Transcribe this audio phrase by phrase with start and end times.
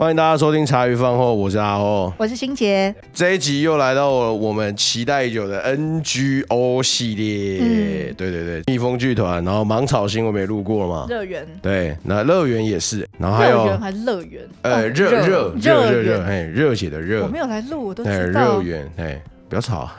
[0.00, 2.94] 欢迎大家收听茶余饭后，我是阿后，我是新杰。
[3.12, 19.20] 这一集又来到了我们期待已久的 NGO 系列，嗯、对对对，蜜蜂剧团，然后芒草心我们也录过了嘛，乐园，对，那乐园也是，然后还有乐园还是乐园，呃，热热热热热，哎，热血的热，我没有来录，我都知道，乐园，哎。
[19.50, 19.90] 不要吵，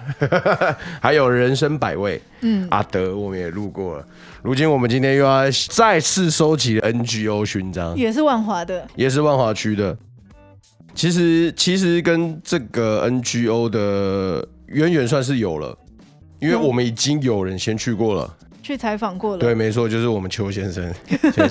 [1.02, 4.06] 还有人生百味，嗯，阿德我们也录过了。
[4.42, 9.96] 如今我们今天又要再次收集 NGO 勋章，也是万华的，也是万华区的。
[10.96, 15.78] 其实其实跟这个 NGO 的渊源算是有了，
[16.40, 19.40] 因为我们已经有人先去过了，去采访过了。
[19.40, 20.94] 对，没错，就是我们邱先生，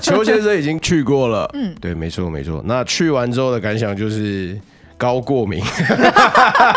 [0.01, 1.47] 邱先生已经去过了。
[1.53, 2.63] 嗯，对，没错没错。
[2.65, 4.59] 那去完之后的感想就是。
[5.01, 5.63] 高过敏，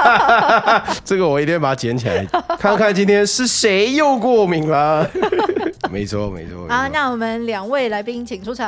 [1.05, 2.25] 这个我一定要把它捡起来，
[2.59, 5.07] 看看今天是谁又过敏了。
[5.93, 6.67] 没错，没错。
[6.67, 8.67] 好，那我们两位来宾请出场。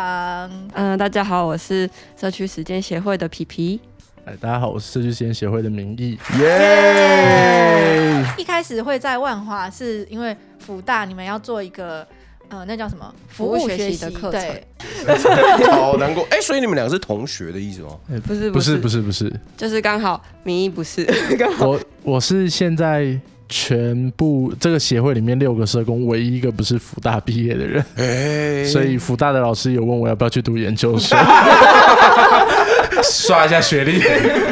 [0.74, 1.88] 嗯、呃，大家好，我是
[2.20, 3.80] 社区时间协会的皮皮。
[4.26, 6.18] 哎，大家好，我是社区实践协会的明义。
[6.38, 8.22] 耶！
[8.36, 12.06] 一开始会在万华，是因为福大你们要做一个。
[12.48, 14.40] 呃，那叫什么服务学习的课程？
[14.40, 16.22] 对， 好难过。
[16.30, 17.88] 哎、欸，所以你们两个是同学的意思吗？
[18.12, 21.04] 欸、不是，不是，不是，不是，就是刚好名义不是。
[21.38, 31.18] 刚好我我是现在全部这个协会里面六个社工唯一一个不是福大毕业的人，欸、所以福大的老师有问我要不要去读研究生。
[33.02, 34.02] 刷一下学历，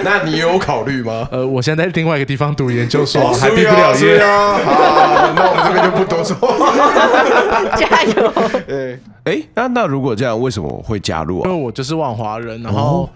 [0.05, 1.27] 那你有考虑吗？
[1.33, 4.59] 呃，我现在在另外一个地方读研究所，还毕不了业啊。
[4.63, 6.37] 好，那我们这边就不多说。
[7.77, 8.33] 加油。
[8.67, 11.49] 对，哎，那那如果这样，为什么会加入啊？
[11.49, 13.09] 因为我就是万华人，然后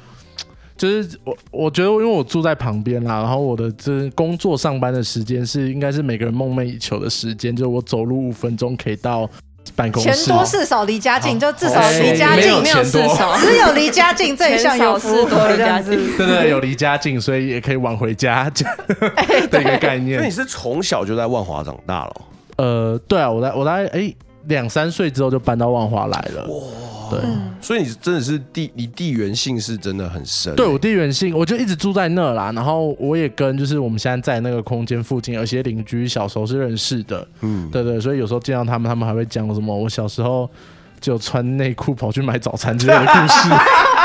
[0.77, 9.29] 就是我，我觉得因为我住在旁边啦，然后我的这工作上班的时间是应该是每个人梦寐以求的时间，就是我走路五分钟可以到。
[9.77, 18.51] 办公室钱多事少离家近，就至少离家近没有事少，只有离家近这一项有事多离家近，对对，有离家近，所以也可以晚回家
[19.51, 20.19] 的一个概念。
[20.19, 22.17] 所以你是从小就在万华长大了？
[22.59, 24.15] 呃，对啊，我来我来哎
[24.47, 26.47] 两三岁之后就搬到万华来了。
[27.11, 27.19] 对，
[27.59, 30.55] 所以你真的是地，你地缘性是真的很深。
[30.55, 32.53] 对，我地缘性，我就一直住在那啦。
[32.55, 37.27] 然后我也跟就是我们现在在那个空间附近有些邻居小时候是认识的。
[37.41, 40.51] 嗯，对对，所以有时候见到他们，他们还会讲什么我小时候
[41.01, 43.49] 就穿内裤跑去买早餐之类的故事。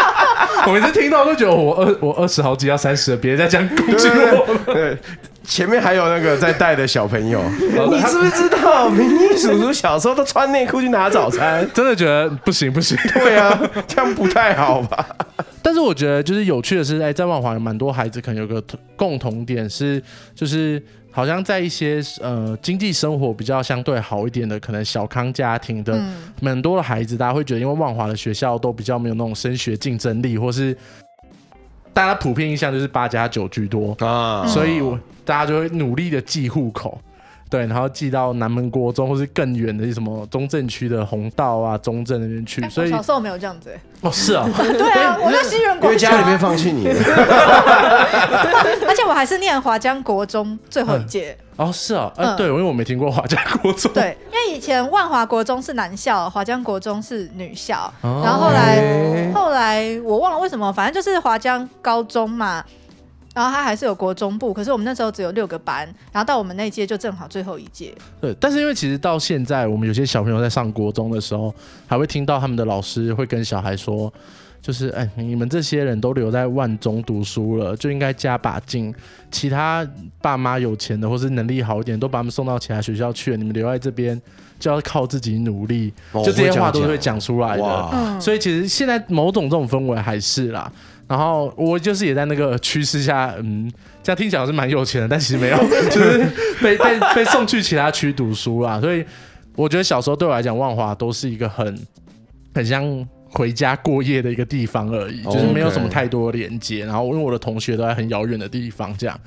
[0.66, 4.60] 我每次听到都觉得我二我二十好几要三十了，别再讲攻击我了。
[4.68, 4.98] 对。
[5.46, 11.68] 前面还有那个在带的小朋友， 你知不知道明义叔叔小时候都穿内裤去拿早餐？
[11.74, 15.06] 真的觉得不行不行，对啊，这样不太好吧？
[15.62, 18.64] 但是我觉得就是有趣的是，哎，在万华有蛮多孩子可能有个
[18.96, 20.02] 共同点是，
[20.36, 25.98] 就是好像在一些呃经济生活比较相对好一点的，可能小康家庭的
[26.42, 30.76] 蛮多的孩子，大家会觉得，因为万华的学校都比较没有那种升学竞争力，或是。
[31.94, 37.00] 大家普遍印象就是八加九居多啊，所以我大家就会努力的记户口，
[37.54, 42.68] 对，然后寄到南门国中或是更远的什么中正区的红道啊、中正那边去。
[42.68, 43.80] 所以小时候没有这样子哎。
[44.02, 44.50] 哦，是啊。
[44.58, 45.90] 对啊，我在西园国中。
[45.92, 46.88] 因为家里面放弃你。
[48.88, 51.38] 而且我还是念华江国中最后一届。
[51.56, 53.92] 哦，是啊，呃，对，因为我没听过华江国中。
[53.94, 62.66] 对，因为以前万华国中是男校，华江国中是女校，然后后来后来我忘了为什么，反正就是华江高中嘛，
[63.34, 67.94] 然后他还是有国中部，可是我们那时候只有六个班，然后到我们那届就正好最后一届。
[68.22, 71.54] 对，但是因为其实到现在，我们有些小朋友在上国中的时候，
[71.88, 74.12] 还会听到他们的老师会跟小孩说。
[74.62, 78.96] 就是哎，你们这些人都留在万中读书了，就应该加把劲。
[79.30, 79.86] 其他
[80.22, 83.36] 爸妈有钱的或是能力好一点，都把他们送到其他学校去了。
[83.36, 84.18] 你们留在这边
[84.58, 85.94] 就要靠自己努力。
[86.14, 88.22] 哦、就这些话都是会讲出来的。
[88.22, 90.72] 所以其实现在某种这种氛围还是啦。
[91.08, 93.72] 然后我就是也在那个趋势下，嗯，
[94.02, 95.58] 这样听起来是蛮有钱的，但其实没有，
[95.90, 96.26] 就是
[96.62, 98.80] 被被被送去其他区读书啦。
[98.80, 99.06] 所以
[99.56, 101.78] 我觉得小时候对我来讲，万华都是一个很
[102.56, 103.08] 很像。
[103.36, 106.86] 回家过夜的一个地方而已，就是没有什么太多连接。
[106.86, 109.20] 然后因为我的同学都在很遥远的地方，这样，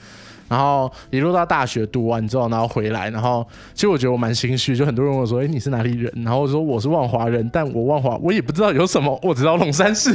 [0.48, 3.44] 然后一路到大学读完之后，然后回来，然后
[3.74, 10.14] 其实我觉得我蛮心虚，就很多人问我说：“哎，你是哪里人？”然后我说：“我是万华人，但我万华我也不知道有什么，我知道龙山寺。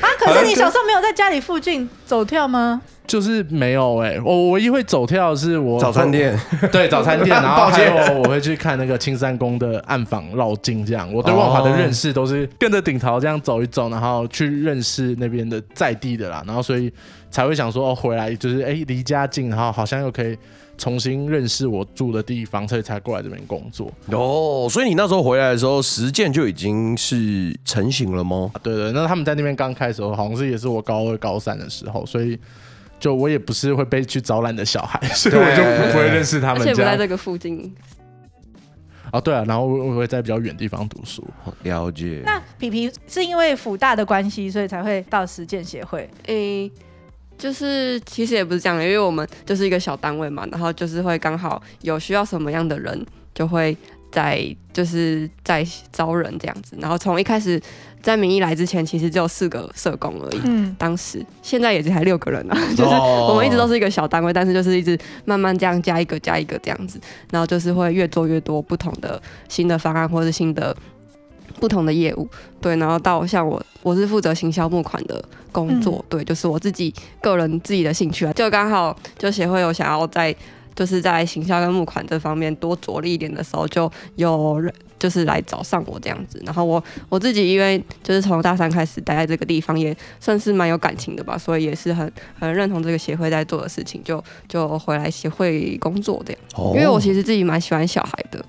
[0.00, 2.80] 啊，可是你小时候没有在家里附近走跳吗？
[3.06, 6.38] 就是没有哎、欸，我唯一会走跳的是我早餐店，
[6.70, 8.14] 对早餐店， 然后还抱歉。
[8.14, 16.92] 有我会去看那个青山宫的暗访绕境，这样我对万华的认识都是跟着顶桃这样走一走，然后去认识那边的在地的啦，然后所以
[17.32, 20.38] 才会想说哦回来就是哎离家近，然后好像又可以
[20.80, 23.92] 重新认识我住的地方，所以才过来这边工作。
[24.10, 28.50] 哦，所以你那时候回来的时候，实践就已经是成型了吗？
[28.62, 32.36] 对对，那他们在那边刚开始的时候，好像是也是我高二高三的时候，所以。
[32.98, 36.60] 就我也不是会被去招揽的小孩， 所以我就不会认识他们。
[36.60, 37.74] 而且不在这个附近。
[39.10, 41.26] 哦，对啊，然后我会在比较远的地方读书。
[41.62, 42.20] 了解。
[42.26, 46.06] 那皮皮是因为辅大的关系，所以才会到实践协会？
[46.26, 46.72] 诶、欸，
[47.40, 53.04] 就是其实也不是这样的，因为我们就是一个小单位嘛，然后就是会刚好有需要什么样的人，
[53.34, 53.76] 就会
[54.12, 57.60] 在就是在招人这样子，然后从一开始。
[58.02, 60.40] 在民意来之前，其实只有四个社工而已。
[60.44, 66.98] 嗯，当时现在也才六个人啊，就是我们一直都是一个小单位，但是就是一直慢慢这样加一个加一个这样子，
[67.30, 69.20] 然后就是会越做越多不同的
[69.50, 70.74] 新的方案或是新的
[71.60, 72.28] 不同的业务。
[72.60, 75.22] 对，然后到像我，我是负责行销募款的
[75.52, 80.34] 工作，对，就是我自己个人自己的兴趣啊，就刚好就协会有想要在
[80.74, 84.72] 就是在行销跟募款这方面多着力一点的时候，就有人。
[85.00, 96.42] 就是来找上我这样子，然后我我自己因为就是从大三开始待在这个地方，也算是蛮有感情的吧，所以也是很很认同这个协会在做的事情，就就回来协会工作这样。
[96.54, 96.72] 哦。
[96.74, 98.44] 因为我其实自己蛮喜欢小孩的，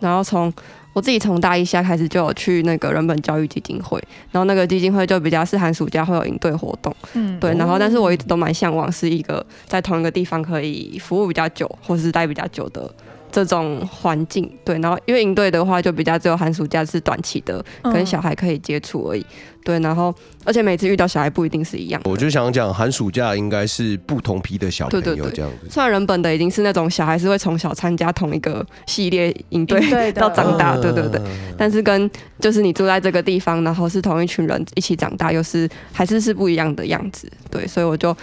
[0.00, 0.52] 然后从
[0.92, 12.90] 我自己从大一下开始就有去那个人本教育基金会，然后那个基金会就比较是寒暑假会有营队活动，嗯，对，然后但是我一直都蛮向往是一个在同一个地方可以服务比较久，或是待比较久的。
[13.32, 19.24] 这种环境，对，然后因为营队的话，就比较只有寒暑假是短期的，跟小孩可以接触而已，
[19.64, 20.14] 对，然后
[20.44, 22.00] 而且每次遇到小孩不一定是一样。
[22.04, 25.68] 我就想讲，寒暑假应该是不同批的小朋友，对对对，这样子。
[25.70, 31.18] 虽然人本的已经是那种小孩是会从小参加同一个系列营队到长大，对对对，
[31.56, 38.14] 但是跟就是你住在这个地方，然后是同一群人一起长大，又是还是是不一样的样子，对，所以我就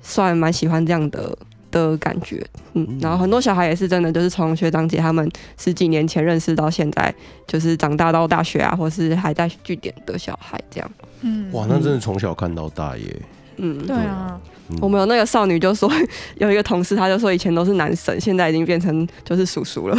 [0.00, 1.36] 算蛮喜欢这样的。
[1.74, 2.40] 的感觉，
[2.74, 5.28] 嗯，然后很多小孩也是真的，就是从学长姐他们
[5.58, 7.12] 十几年前认识到现在，
[7.48, 10.90] 就是长大到大学啊，或是还在据点的小孩这样，
[11.22, 13.22] 嗯，哇，那真的从小看到大耶，
[13.56, 14.40] 嗯，对啊，
[14.80, 15.90] 我们有那个少女就说，
[16.36, 19.96] 有一个同事他就说以前都是男神，现在已经变成就是叔叔了，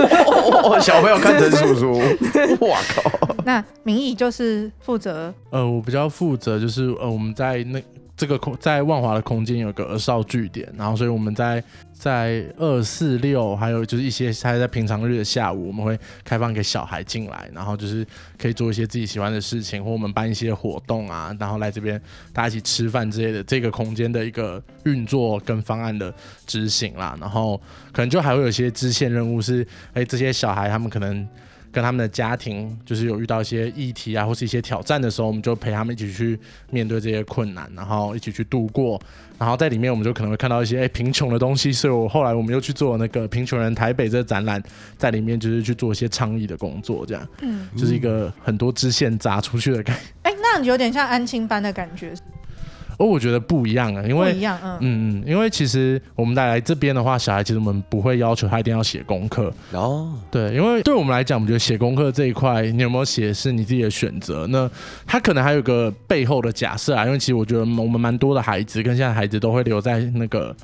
[0.82, 1.98] 小朋友看成叔叔，
[2.66, 7.82] 哇靠，那明义就是负责，呃，我比较负责就是呃我们在那。
[8.20, 18.06] 这个空在万华的空间有个儿少据点，然后所以我们在在二四六还有就是一些还在平常日的下午，我们会开放给小孩进来，然后就是
[18.36, 21.98] 可以做一些自己喜欢的事情，或我们办一些活动啊，然后来这边
[22.30, 23.42] 大家一起吃饭之类的。
[23.44, 26.14] 这个空间的一个运作跟方案的
[26.46, 27.58] 执行啦，然后
[27.90, 31.26] 可能就还会有一些支线任务是，哎，这些小孩他们可能。
[31.72, 36.38] 跟他们的家庭就是有遇到一些议题啊，或是一些挑战的时候，我们就陪他们一起去
[36.70, 39.00] 面对这些困难，然后一起去度过。
[39.38, 41.72] 然后在里面，我们就可能会看到一些哎贫穷的东西。
[41.72, 44.62] 所以我后来我们又去做那个贫穷人台北这个展览，
[44.98, 50.02] 在里面就是去做一些倡议的工作，这样，嗯，就是一个很多支线砸出去的感觉。
[50.24, 52.12] 哎，那有点像安亲班的感觉。
[53.00, 60.12] 哦，我觉得不一样啊，因为嗯嗯嗯，因为其实我们带来这边的话，小孩其实我们不会要求他一定要写功课哦。
[60.30, 64.46] 对，因为对我们来讲，我们觉得写功课这一块，你有没有写是你自己的选择。
[64.48, 64.70] 那
[65.06, 70.54] 他可能还有个背后的假设啊，因为其实我觉得我们蛮多的孩子跟现在孩子都会留在那个。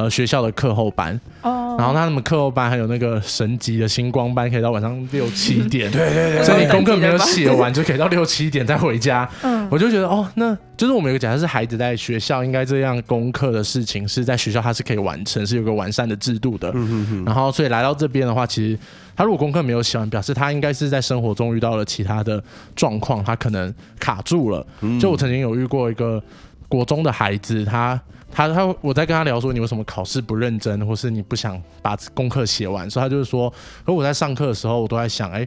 [0.00, 1.78] 呃，学校的课后班，oh.
[1.78, 5.90] 然后他们课后班还有那个神级的星光班，可以到晚上六七点。
[5.90, 9.28] 对对对，所以你功课没有写完，就可以到六七点再回家。
[9.42, 16.70] 嗯，我就觉得哦，那就是我们有个假设是孩子在学校应该这样功课的事情是在学校他是可以完成，是有个完善的制度的。
[16.70, 17.24] 嗯嗯嗯。
[17.26, 18.78] 然后所以来到这边的话，其实
[19.14, 22.42] 他如果功课没有写完，表示他应该是在生活中遇到了其他的
[22.74, 24.66] 状况，他可能卡住了。
[24.98, 26.22] 就我曾经有遇过一个
[26.68, 28.00] 国中的孩子，他。
[28.32, 33.52] 他他我在跟他聊说，你为什么考试不认真，或是你不想把功课写完，所以他就是说，
[33.84, 35.46] 可我在上课的时候，我都在想，哎，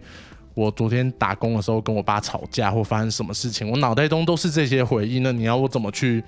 [0.53, 5.19] 我昨天打工的时候跟我爸吵架或发生什么事情，我脑袋中都是这些回忆。
[5.19, 6.23] 那你要我怎么去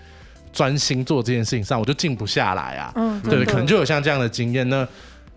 [0.53, 2.91] 专心做这件事情上，我就静不下来啊。
[2.95, 4.67] 嗯，对，可能就有像这样的经验。
[4.69, 4.87] 那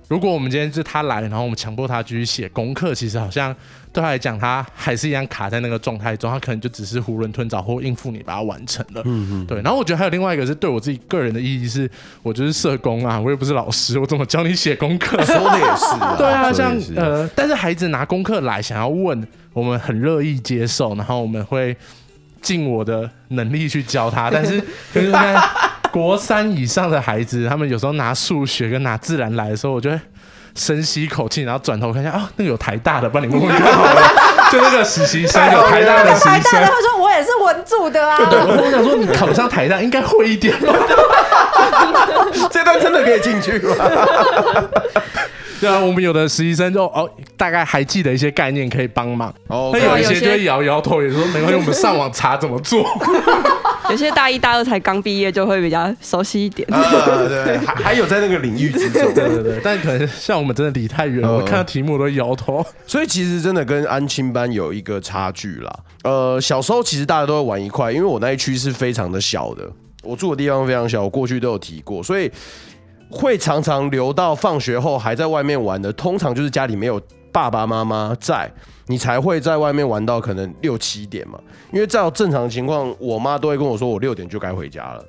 [0.08, 3.54] 如果我们今天是他来，然后我们强迫他继续写功课，其实好像。
[3.90, 9.00] 对他来讲，他还是一样卡在那个状态中，他可能就只是囫囵吞枣或应付你把它完成了。
[9.06, 9.62] 嗯嗯，对。
[9.62, 11.90] 然后我觉得还有另外一个是对我自己个人的意义是，
[12.22, 15.16] 我就是社工啊，我也不是老师，我怎么教你写功课？
[15.24, 16.14] 说的也是啊。
[16.20, 21.74] 对啊，像呃，但是孩子拿功课来想要问，我们很乐意接受，然后我们会
[22.42, 24.60] 尽我的能力去教他，但是
[24.92, 25.42] 可是在。
[25.98, 30.00] 国三以上的孩子，他们有时候拿数学跟拿自然来的时候，我就会
[30.54, 34.02] 深吸一口气，然后转头看一下，啊，那个有台大的，帮你问问看好了，
[34.50, 40.72] 就那个实习生有台大的实习生，台大的他说我也是文组的啊，对，对，我想说你考上台大应该会一点吧，
[42.50, 43.74] 这段真的可以进去吗？
[45.60, 52.84] 对啊，我们有的实习生就哦，大概还记得一些概念可以帮忙，哦，那有一些就会摇摇头，也说没关系，我们上网查怎么做。
[53.90, 56.68] 有些大一、大二才刚毕业，就会比较熟悉一点。
[56.72, 56.80] 啊，
[57.26, 59.60] 对，还还有在那个领域之中，对对对。
[59.64, 62.64] 但可能像我们真的离太远了，我看到题目都摇头。
[62.86, 65.78] 所以其实真的跟安亲班有一个差距啦。
[66.04, 69.68] 呃，小时候其实大家都会玩一块，因为我那一区是非常的小的，
[70.02, 72.30] 我住的地方非常小，我过去都有提过，所以。
[73.10, 77.00] 会常常留到放学后还在外面玩的，通常就是家里没有
[77.32, 78.50] 爸爸妈妈在，
[78.86, 81.38] 你才会在外面玩到可能六七点嘛。
[81.72, 85.04] 因为照正常情况，我妈都会跟我说，我六点就该回家了。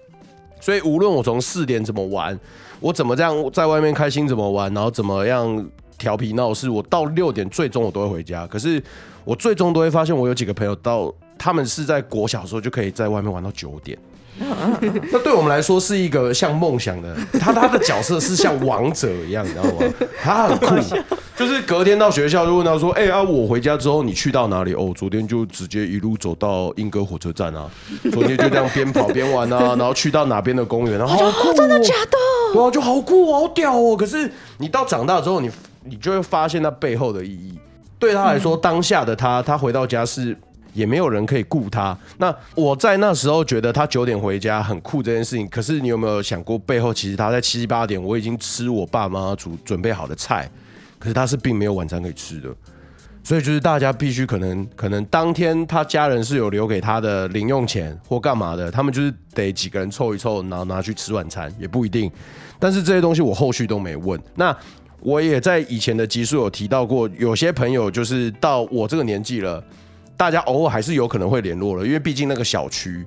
[0.60, 2.38] 所以无论我从四点怎么玩，
[2.80, 5.66] 我怎么这样在外面开心怎么玩，然后怎么样
[5.98, 8.46] 调皮闹事，我到六点最终我都会回家。
[8.46, 8.82] 可是
[9.24, 13.98] 我最终都会发现，我有几个朋友到他们是在国小的时候就可以在外面玩到九点。
[15.12, 19.93] 那对我们来说是一个像梦想的，他他的角色是像王者一样，你知道吗？
[20.24, 20.96] 他很酷，
[21.36, 24.74] 就是隔天到学校就问他说：“哎、欸、啊，我回家之后你去到哪里？
[24.74, 27.69] 哦，昨天就直接一路走到英歌火车站啊，
[28.12, 32.60] 昨天就这样边跑边玩啊， 然后去到哪边的公园，然后好酷、哦，真的假的？
[32.60, 33.96] 哇，就好酷，好屌哦！
[33.96, 35.50] 可是你到长大之后，你
[35.84, 37.60] 你就会发现那背后的意义。
[38.00, 40.38] 对他来说，当下的他，他回到家是。
[40.79, 41.95] 也没有人可以顾他。
[42.17, 50.50] 那我在那时候觉得他九点回家很酷这件事情，可是你有没有想过背后其实他在七八点我已经吃我爸妈煮准备好的菜，
[50.98, 52.50] 可是他是并没有晚餐可以吃的。
[53.21, 62.09] 所以就是大家必须可能可能当天他家人是有留给他的零用钱或干嘛的，他们就是得几个人凑一凑，然后拿去吃晚餐也不一定。
[62.57, 64.19] 但是这些东西我后续都没问。
[64.36, 64.55] 那
[65.01, 69.63] 我也在以前的集数有提到过，有些朋友就是到我这个年纪了。
[70.20, 73.06] 大家偶尔还是有可能会联络了，因为毕竟那个小区，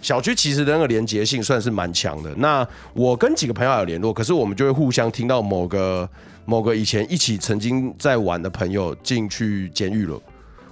[0.00, 2.34] 小区其实的那个连结性算是蛮强的。
[2.38, 6.08] 那我跟几个朋友有联络，可是我们就会互相听到某个
[6.46, 10.18] 某个以前一起曾经在玩的朋友进去监狱了，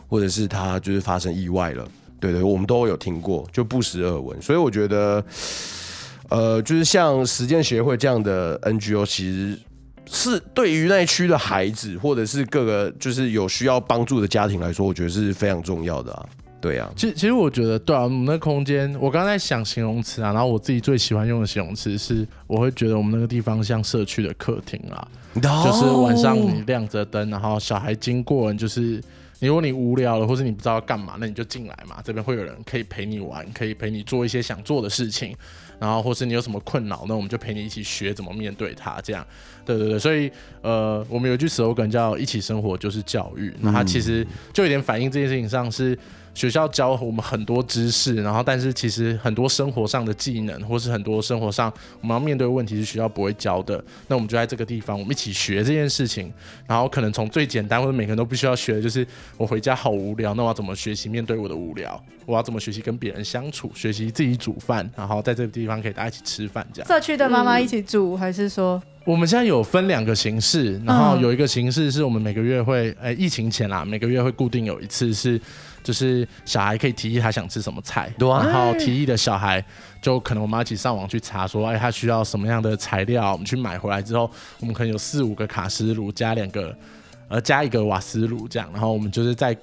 [0.09, 1.87] 或者是他就是发生意外了，
[2.19, 4.41] 对对，我们都有听过，就不时耳闻。
[4.41, 5.23] 所以我觉得，
[6.31, 9.59] 呃，就是像实践协会这样的 NGO，其实。
[10.06, 16.26] 是对于那一区的孩子，或者是各个就是有需要帮助的家庭来说，我觉得是非常重要的啊。
[16.61, 25.64] 对啊，其实其实我觉得，对啊，我们那空间，我刚才在想形容词啊，然后我自己最喜欢用的形容词是，我会觉得我们那个地方像社区的客厅啊，No!
[25.64, 29.02] 就是晚上你亮着灯，然后小孩经过，就是
[29.40, 35.35] 如果你无聊了，或者你不知道要干嘛，那你就进来嘛，这边会有人可以陪你玩，可以陪你做一些想做的事情。
[35.79, 39.00] 然后，或是你有什么困扰，那我们就陪你一起学怎么面对它。
[39.00, 39.26] 这样，
[39.64, 39.99] 对对对。
[39.99, 45.99] 所以，呃，我们有一句 slogan 叫“一起生活就是教育”，那它其实就有点反映这件事情上是。
[46.35, 53.83] 学校教我们很多知识，然后但是其实很多生活上的技能，或是很多生活上我们要面对的问题是学校不会教的。
[54.09, 56.33] 那我们就在这个地方，我们一起学这件事情。
[56.67, 62.03] 然后可能从最简单或者每个人都必须要学的，就是我回家好无聊，那我要怎么学习面对我的无聊？
[62.25, 63.71] 我要怎么学习跟别人相处？
[63.75, 66.89] 学习自己煮饭，然后在这个地方可以大家一起吃饭，这样。
[66.89, 68.83] 社区的妈妈一起煮，还是说？
[69.04, 75.40] 我们现在有分两个形式，然后有一个形式是我们每个月会，哎，疫情前啦，每个月会固定有一次是。
[75.82, 79.61] 就是小孩可以提议他想吃什么菜，然后提议的小孩
[80.00, 84.30] 就可能我们要一起上网去查，说哎他需要什么样的材料，我们去买回来之后，
[84.61, 86.73] 我们可能有四五个卡式炉加两个，
[87.26, 89.56] 呃加一个瓦斯炉这样，然后我们就是在。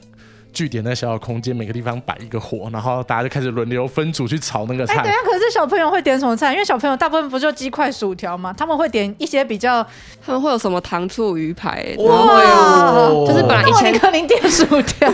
[0.60, 4.96] 据点那小小空间，每个地方摆一个火，然后大家就开始轮流分组去炒那个菜。
[4.96, 6.51] 哎、欸，等下，可是小朋友会点什么菜？
[6.51, 8.54] 因为小朋友大部分不就鸡块、薯条吗？
[8.58, 9.82] 他们会点一些比较，
[10.22, 11.96] 他们会有什么糖醋鱼排？
[12.00, 15.10] 哇，就是本来以前可能点薯条。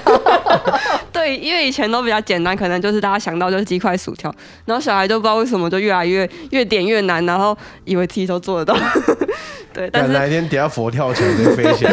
[1.26, 4.32] 对，因为以前都比较简单，可能就是大家想到就是鸡块、薯条，
[4.66, 8.80] 然后小孩就不知道为什么就越来越越点越难，然后以为自己都做得到。
[9.74, 11.92] 对，但是哪一天等下佛跳墙就飞起来。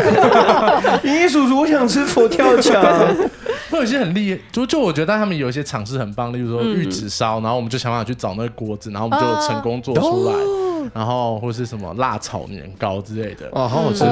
[1.02, 2.82] 咦，叔叔，我想吃佛跳墙。
[3.72, 10.34] 会有一些很厉害，就就我觉得他们有一些尝试很棒，例如说玉子烧，嗯、然后我们就想办法去找那个锅子，然后我们就成功做出来。
[10.34, 14.04] 啊、然后或是什么辣炒年糕之类的，哦，好好吃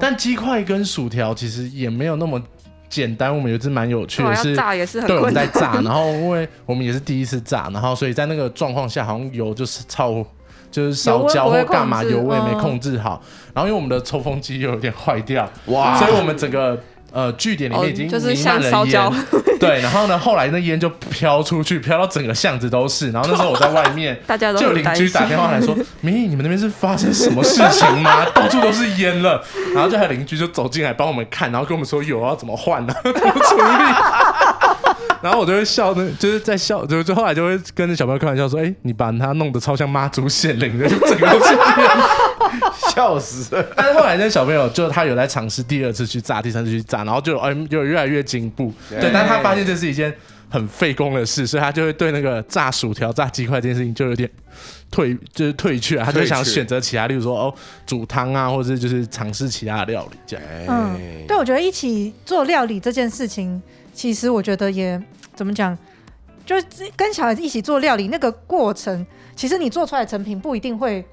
[0.00, 2.40] 但鸡块跟薯条其实也没有那么
[2.90, 3.34] 简单。
[3.34, 10.22] 我们有一次蛮有趣的是，炸也是很对，我们在炸， 然后因为我们也是第一次炸，然后所以在那个状况下，好像油就是超。
[10.72, 13.20] 就是烧焦或干嘛，油味没控制好。
[13.52, 15.98] 然后因为我们的抽风机又有点坏掉，哇！
[15.98, 16.80] 所以我们整个
[17.12, 19.24] 呃据点里面已经哦就是弥漫了像烧焦烟，
[19.58, 23.10] 对，然后呢，后来那烟就飘出去，飘到整个巷子都是。
[23.10, 28.24] 然后那时候我在外面， 大家都就有邻居打电话来说：“明义，你们那边是发生什么事情吗？
[28.34, 29.42] 到处都是烟了。
[29.74, 33.00] ”然后就还有邻居就走进来帮我们看，然后跟我们说：“有啊，怎么换呢、啊？
[33.02, 33.62] 怎么处理？”
[35.22, 41.60] 然后我就会笑，那就是在笑，就就后来就会跟着小朋友开玩笑说：“哎、欸，你把它弄得超像妈祖显灵的，就整个都是烟。”
[42.94, 43.66] 笑死了！
[43.76, 48.72] 但是后来那小朋友就他有在尝试第二次去炸，第三次去炸，然后就哎就越来越进步。
[48.88, 50.12] 对，但他发现这是一件
[50.48, 54.28] 很费工的事，所以他就会对那个炸薯条、炸鸡块这件事情就有点
[54.90, 55.98] 退，就是退却。
[55.98, 57.54] 他就想选择其他，例如说哦
[57.86, 60.44] 煮汤啊，或者就是尝试其他的料理这样。
[60.68, 63.62] 嗯，对，我觉得一起做料理这件事情，
[63.94, 65.00] 其实我觉得也
[65.34, 65.76] 怎么讲，
[66.44, 66.64] 就是
[66.96, 69.06] 跟小孩子一起做料理那个过程，
[69.36, 71.04] 其实你做出来的成品不一定会。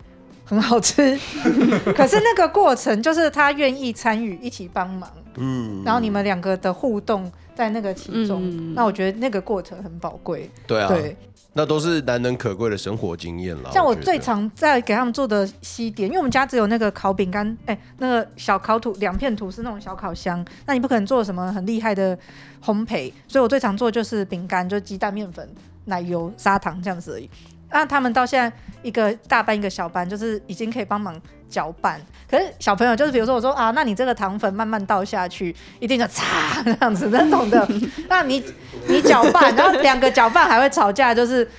[0.48, 1.16] 很好吃，
[1.94, 10.50] 可是那个过程就是他愿意参与，一起帮忙，嗯，然后你们两个的互动在那个其中，嗯、那我觉得那个过程很宝贵。
[10.66, 11.18] 对啊，对，
[11.52, 13.70] 那都是难能可贵的生活经验了。
[13.74, 22.18] 像我最常在给他们做的西点，因为我们家只有那个烤饼干，哎，那个小烤土两片吐是那种小烤箱，那你不可能做什么很厉害的
[22.64, 25.46] 烘焙，所以我最常做就是饼干，就鸡蛋、面粉、
[25.86, 27.30] 奶油、砂糖这样子而已。
[27.70, 31.20] 那他们到现在一个大班一个小班，就是已经可以帮忙
[31.50, 32.02] 搅拌。
[32.30, 37.68] 可是小朋友就是，比如说我说啊，那你这个糖粉慢慢倒下去，一定就擦这样子那种的。
[38.08, 38.44] 那你
[38.88, 41.50] 你搅拌，然后两个搅拌还会吵架，就是。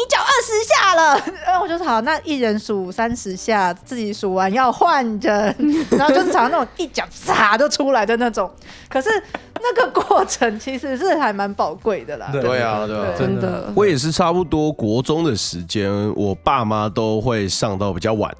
[0.00, 5.54] 你脚二十下了， 然后我就说好，那一人数三十下，自己数完要换人，
[5.92, 8.50] 然后就是常常那种一脚嚓就出来的那种。
[8.88, 9.10] 可是
[9.54, 12.30] 那个过程其实是还蛮宝贵的啦。
[12.32, 13.70] 对，对啊，对啊，真的。
[13.76, 18.34] 我也是差不多国中的时间，我爸妈都会上到比较晚，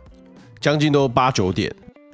[0.60, 1.70] 将近都八九点。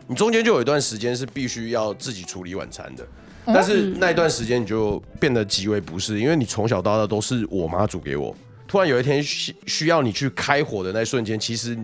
[0.08, 3.06] 你中间就有一段时间是必须要自己处理晚餐的，
[3.46, 8.34] 但是那一段时间你就变得极为不适，因为你从小到大都是我妈煮给我。
[8.66, 11.76] 突然有一天需需要你去开火的那瞬间，其实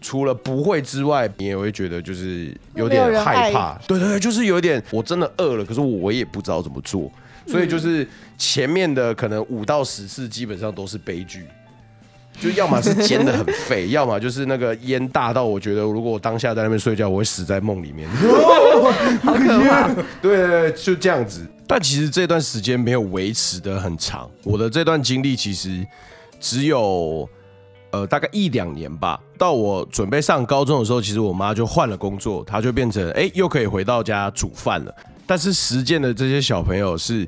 [0.00, 3.78] 除了不会之外，你也会觉得就是有点害怕。
[3.86, 7.10] 对对对，就是有点我真的饿了，可是我也不知道怎么做，
[7.46, 11.46] 所以就是前面的可能五到十次基本上都是悲剧，
[12.38, 18.06] 就要么是煎的很废， 要么就是那个烟大到我觉得如果我当下在那边睡觉，我会死在梦里面，
[19.22, 19.88] 好可怕。
[20.20, 21.46] 对对对，就这样子。
[21.66, 25.82] 但其实这段时间没有维持的很长，我的这段经历其实。
[26.40, 27.28] 只有
[27.90, 34.94] 呃大概一两年吧，到我准备上高中的时候，其实我妈就换了工作，她就变成哎、又可以回到家煮饭了。
[35.26, 37.26] 但是实践的这些小朋友是，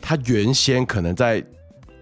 [0.00, 1.42] 他原先可能在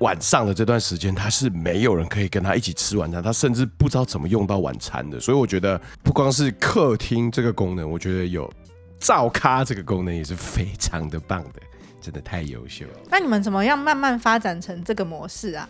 [0.01, 5.21] 晚上的这段时间，他是没有人可以跟他一起吃晚餐，他甚至不知道怎么用到晚餐的。
[5.21, 8.53] 所以我觉得不光是客厅这个功能，我觉得有
[8.99, 11.61] 灶咖这个功能也是非常的棒的，
[12.01, 12.93] 真的太优秀了。
[13.09, 15.69] 那你们怎么样慢慢发展成这个模式啊？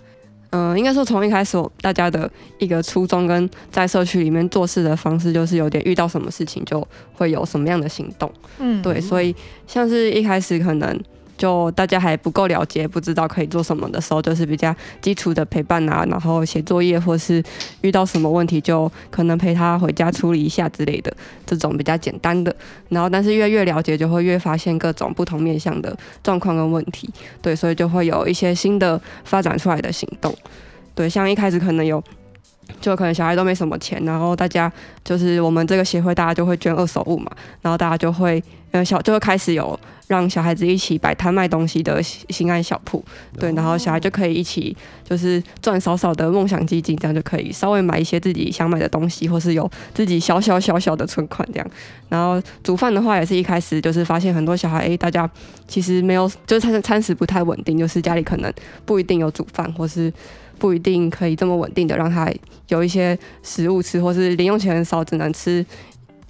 [0.50, 8.30] 嗯、呃，应该说从一开始，大家的一个初衷跟在社区里面做事的方式，就是有点遇到什么事情就会有什么样的行动。
[8.58, 9.34] 嗯，对，所以
[9.66, 10.98] 像是一开始可能。
[11.36, 17.42] 就大家还不够了解，不知道可以做什么的时候，就是比较基础的陪伴啊，然后写作业，或是
[17.82, 22.54] 遇到什么问题，就可能陪他回家处理一下之类的，这种比较简单的。
[22.88, 27.08] 然后，但是越越了解，就会越发现各种不同面向的状况跟问题，
[27.42, 30.34] 对，所以就会有一些新的发展出来的行动。
[30.94, 32.02] 对，像一开始可能有。
[32.80, 34.72] 就可能小孩都没什么钱，然后大家
[35.04, 37.30] 就是我们这个协会，大家就会捐二手物嘛，
[37.62, 43.04] 然后大家就会呃小就会开始有让小孩子一起摆摊卖东西的心安小铺，
[43.38, 51.70] 对，然后小孩就可以一起就是赚少少的梦想基金，这样就可以稍微买一些自己想买的东西，或是有自己小小小小的存款这样。
[52.08, 55.28] 然后煮饭的话，也是一开始就是发现很多小孩，哎，大家
[55.66, 58.52] 其实没有就是餐餐食不太稳定，就是家里可能
[58.84, 60.12] 不一定有煮饭，或是。
[60.58, 62.30] 不一定可以这么稳定的让他
[62.68, 65.64] 有一些食物吃，或是零用钱很少，只能吃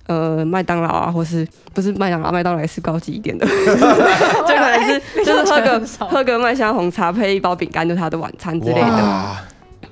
[0.06, 9.36] 呃麦当劳啊，或是不是麦当劳，麦当劳也是高级一点的， 就可能是就是喝个喝个麦香红茶配一包饼干，就是他的晚餐之类的。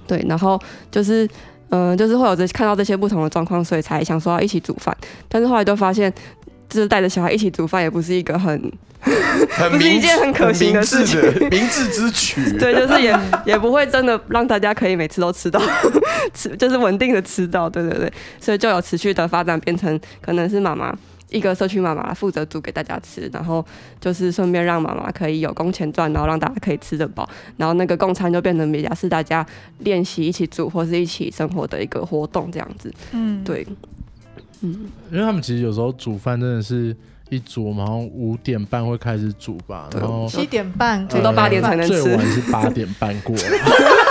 [0.07, 1.25] 对，然后就是
[1.70, 4.94] 嗯、呃，就是会有这看到这些不同的状况，所以才想说要一起煮饭，
[5.29, 6.12] 但是后来就发现，
[6.68, 8.72] 就是带着小孩一起煮饭也不是一个很。
[9.50, 12.40] 很 不是一件很可行的事情， 明智之举。
[12.59, 15.61] 对，就是也也不会真的让大家可以每次都吃到，
[16.33, 17.68] 吃就是稳定的吃到。
[17.68, 20.96] 对对对，所以就有持续的发展，变成可能是妈妈
[21.29, 23.62] 一个社区妈妈负责煮给大家吃，然后
[24.00, 29.44] 就是顺便让妈妈可以有工钱赚，然后让大家可以吃得饱，然后那个共餐就变成比较是大家
[29.81, 32.90] 练习一起煮或是一起生活的一个活动这样子。
[33.12, 33.66] 嗯，对，
[34.62, 36.97] 嗯，因为他们其实有时候煮饭真的是。
[37.31, 43.35] 一煮，好像五点半会开始煮吧，然后七点半煮到八点才能吃，最晚是八点半过。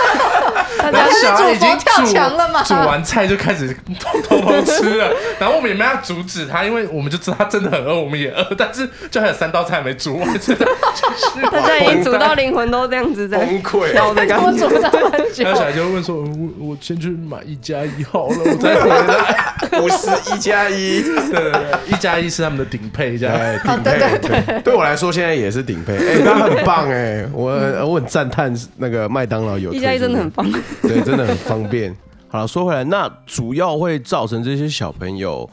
[0.90, 2.62] 大家小孩已经跳墙了嘛？
[2.62, 14.14] 煮完菜就开始 偷偷吃了，然后我们也没要阻止他，因为我们就知道他真的很饿，我们也饿，但是就还有三道菜没煮完，真的就是大家已经煮到灵魂都这样子在崩溃，我
[14.52, 15.44] 煮到很久。
[15.44, 16.16] 然后小孩就会问说
[16.58, 19.54] ：“我我先去买一加一好了，我再回来。
[19.80, 21.52] ”我是一加一，对对对，
[21.88, 24.18] 一加一是他们的顶配，这样顶配。
[24.18, 25.96] 对，对我来说现在也是顶配。
[25.96, 27.50] 哎，他很棒哎，我
[27.86, 30.46] 我很赞叹那个麦当劳有一加一真的很棒。
[30.82, 31.94] 对，真的很方便。
[32.28, 35.48] 好了，说回来，那主要会造成这些小朋友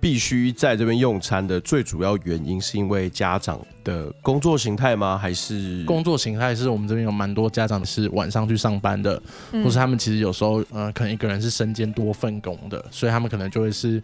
[0.00, 5.16] 必须在这边用餐的最主要原因，是因为家长的工作形态吗？
[5.16, 9.20] 还是工作形态是我们这边有蛮多家长是晚上去上班的，
[9.52, 14.02] 嗯、或是他们其实有时候呃，可能一个人是身兼多份工的，所以他们可能就会是。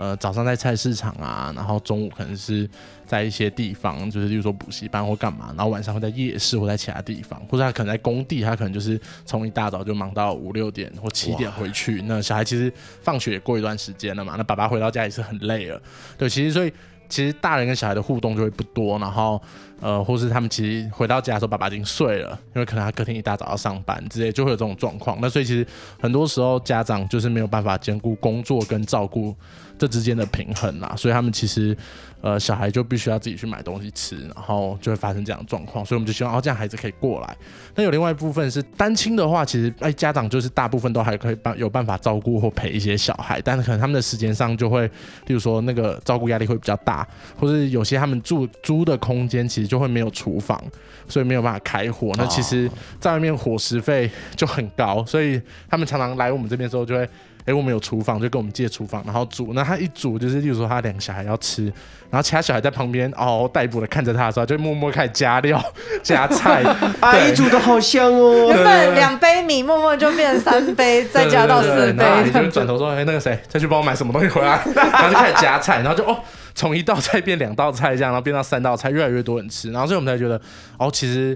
[0.00, 2.66] 呃，早上在菜市场啊，然后中午可能是
[3.04, 12.00] 在一些地方，就是例如说补习班或干嘛，然后晚上会在夜市或在其他地方，或者他可能在工地，他可能就是从一大早就忙到五六点或七点回去。
[12.06, 15.78] 那小孩其实放学也过一段时间了嘛，那爸爸回到家也是很累了。
[16.16, 16.72] 对，其实所以
[17.06, 19.38] 其实大人跟小孩的互动就会不多，然后
[19.80, 25.18] 呃，或是他们其实回到家的时候，爸爸已经睡了，因为可能他隔天一大早要上班之类，就会有这种状况。
[25.20, 25.66] 那所以其实
[26.00, 29.34] 很多时候家长就是没有办法兼顾工作跟照顾。
[29.78, 31.74] 这之间的平衡啦，所以他们其实，
[32.20, 35.82] 呃，小孩就必须要自己去买东西吃，然后就会发生这样的状况。
[35.82, 37.34] 所以我们就希望，哦，这样孩子可以过来。
[37.74, 44.86] 那有另外一部分是单亲的话，其实哎，家长就是大部分都还可以办有办法照顾或陪一些小孩，但是可能他们的时间上就会，
[45.28, 50.60] 例如说那个照顾压力会比较大，或者有些他们住租的空间其实就会没有厨房，
[51.08, 52.12] 所以没有办法开火。
[52.18, 57.08] 那其实在外面伙食费就很高，所以他们常常来我们这边的时候就会。
[57.46, 59.52] 哎，我们有厨房，就跟我们借厨房，然后煮。
[59.54, 61.64] 那他一煮，就是例如说他两个小孩要吃，
[62.10, 65.58] 然后其他小孩在旁边嗷嗷待哺的看着他的时候，就默默开始加料、
[66.04, 66.62] 加菜。
[67.00, 68.48] 阿姨煮的好香哦！
[68.48, 72.04] 原本两杯米，默默就变成三杯，再加到四杯。
[72.04, 74.60] 然后你就转头说：“哎，那个谁，再去帮我买什么东西回来。
[74.76, 76.18] ”然后就开始夹菜，然后就哦，
[76.60, 79.70] 从一道菜变两道菜这样，然后变到三道菜，越来越多人吃。
[79.70, 80.38] 然后所以我们才觉得，
[80.78, 81.34] 哦，其实。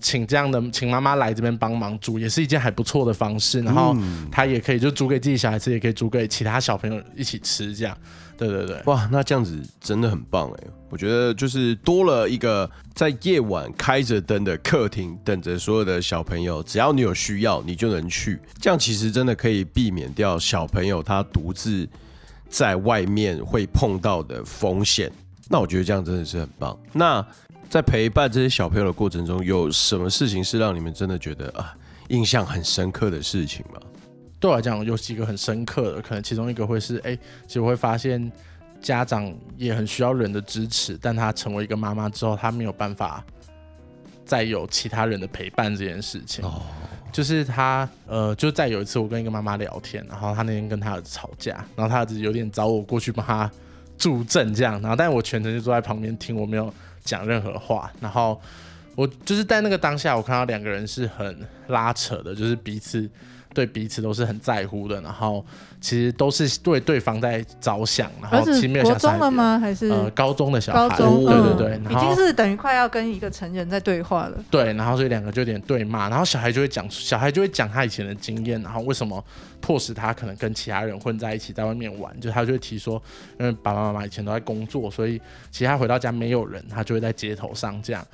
[0.00, 3.62] 请这样的，请妈妈来这边帮忙煮，也是一件还不错的方式。
[3.62, 3.96] 然后
[4.30, 7.96] 她也可以就煮给自己小孩吃，也可以煮给其他小朋友一起吃，这样。
[8.36, 10.64] 对对对，哇，那这样子真的很棒哎！
[10.90, 18.38] 我觉得就是多了一个在夜晚开着灯的客厅，等着所有的小朋友，只要你有需要，你就能去。
[18.60, 21.88] 这样其实真的可以避免掉小朋友他独自
[22.56, 25.10] 在外面会碰到的风险。
[25.48, 26.78] 那我觉得这样真的是很棒。
[26.92, 27.26] 那。
[27.70, 31.74] 在陪伴这些小朋友的过程中，有什么事情是让你们真的觉得啊，
[32.08, 33.80] 印象很深刻的事情吗？
[34.38, 38.30] 对我来讲，有几个很深刻的，可能其中一个会是，哎、欸，其实我会发现
[38.80, 43.24] 家长也很需要人的支持，但他成为一个妈妈之后，他没有办法
[44.24, 46.44] 再有其他人的陪伴这件事情。
[46.44, 46.62] 哦，
[47.14, 53.50] 就是他，呃，就在有一次，我跟一个妈妈聊天，然后他那天跟他儿子吵架，然后他儿子有点找我过去帮他
[53.96, 56.70] 助阵，这样，然后但我全程就坐在旁边听，我没有。
[57.06, 58.40] 讲任何话，然后
[58.94, 61.36] 我就是在那个当下，我看到两个人是很
[61.68, 63.08] 拉扯的，就是彼此
[63.52, 65.44] 对彼此都是很在乎的，然后
[65.80, 69.58] 其实都是对对方在着想，然后其实没有国中了吗？
[69.58, 70.88] 还是呃高中的小孩？
[70.88, 74.38] 高中，对对对，已经是等于快要跟一个成人在对话了。
[74.50, 79.24] 对，然后所以两个就有点对骂，然后小孩就会讲，小孩就会讲他以前的经验，然后为什么
[79.60, 83.00] 迫使他可能跟其他人混在一起，在外面玩，就他就会提说，
[83.38, 85.20] 因为爸爸妈妈以前都在工作，所以
[85.52, 88.04] 其实他回到家没有人，他就会在街头上这样，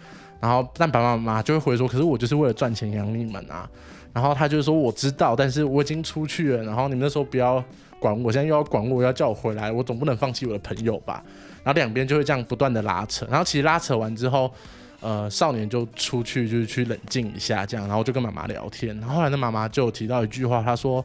[0.40, 3.68] 然后但爸爸妈妈就会回说，可是我就是为了赚钱养你们啊。
[4.12, 6.64] 然后他就说：“我知道，但是我已经出去了。
[6.64, 7.62] 然后你们那时候不要
[8.00, 11.22] 管我，现在又要管我，要叫我回来，我总不能放弃我的朋友吧？”
[11.62, 13.24] 然后两边就会这样不断的拉扯。
[13.30, 14.52] 然后其实拉扯完之后，
[14.98, 18.98] 呃，少年就出去就是去冷静一下，这样，然后就跟妈妈聊天。
[18.98, 21.04] 然后后来那妈妈就提到一句话，她说：“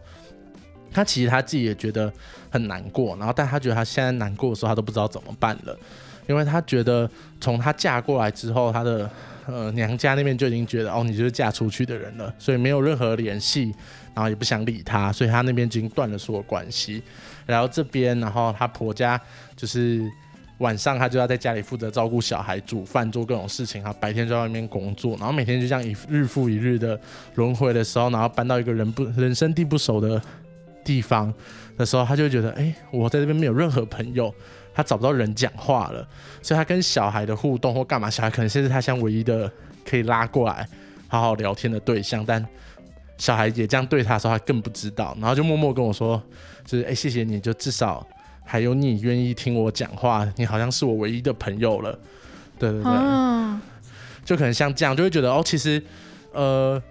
[0.91, 2.11] 她其实她自己也觉得
[2.49, 5.77] 很难过，然后但她觉得她现在难过的时候，她都不知道怎么办了，
[6.27, 7.09] 因为她觉得
[7.39, 9.09] 从她嫁过来之后，她的。”
[9.47, 13.71] 呃，娘家那边就已经觉得哦，你就是嫁出去的人了，所以没有任何联系，
[14.15, 16.99] 然后也不想理她，所以她那边已经断了所有关系。
[17.45, 19.21] 然后这边，然后她婆家
[19.55, 20.01] 就是
[20.57, 26.99] 晚上她就要在家里负责照顾小孩、煮饭、做各种事情，他白天在外面工作，然后每天就这样一日复一日的
[27.35, 30.19] 轮回的时候，然后搬到一个人不人生地不熟的
[30.83, 31.31] 地方
[31.77, 34.33] 的时候，他就觉得，哎，我在这边没有任何朋友。
[34.75, 36.07] 他找不到人讲话了，
[36.41, 39.49] 所以他跟小孩的互动或干嘛，小孩可能现在是他像唯一的
[39.83, 40.67] 可以拉过来
[41.07, 42.45] 好好聊天的对象，但
[43.17, 46.21] 小孩也这样对他的时候，他更不知道，然后就默默跟我说，
[46.65, 48.05] 就是哎、欸，谢谢你，就至少
[48.43, 51.97] 还有你愿意听我讲话，你好像是我唯一的朋友了。
[52.59, 53.61] 对对对，嗯、
[54.23, 55.81] 就可能像这样，就会觉得哦，其实
[56.33, 56.81] 呃，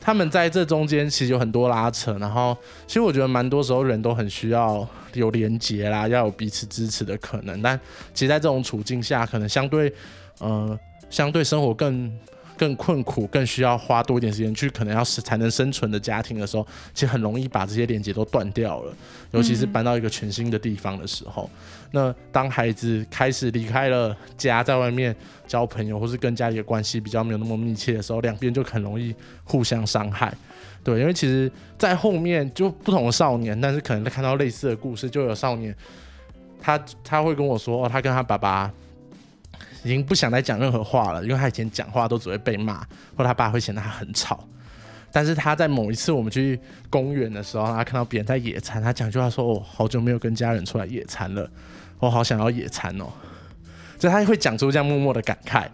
[0.00, 7.78] 他们在这中间其实有很多拉扯，然后其实我觉得蛮多时候人都很需要有连接啦，要有彼此支持的可能，但
[8.14, 9.92] 其实在这种处境下，可能相对
[10.38, 10.78] 呃，
[11.10, 12.10] 相对生活更。
[12.60, 18.92] 更困苦、更需要花多一点时间去，可能要才能生存的家庭的时候，其实很容易把这些连接都断掉了。
[19.30, 21.48] 尤其是搬到一个全新的地方的时候，
[21.92, 30.30] 那当孩子开始离开了家，在外面交朋友，或是跟家里的关系比较没有那么密切的时候，两边就很容易互相伤害。
[30.84, 35.74] 对，因为其实，在后面就不同的少年，但是可能看到类似的故事，就有少年，
[36.60, 38.70] 他他会跟我说，哦，他跟他爸爸。
[39.82, 42.84] 已经不想再讲任何话了，因为他以前讲话都只会被骂，
[43.16, 44.46] 或他爸会嫌他很吵。
[45.12, 51.50] 但是他在某一次我们去公园的时候，他看到别人在野餐，他讲句话说：“哦，好久没有跟家人出来野餐了，
[51.98, 53.06] 我好想要野餐哦。”
[53.98, 55.66] 就他会讲出这样默默的感慨。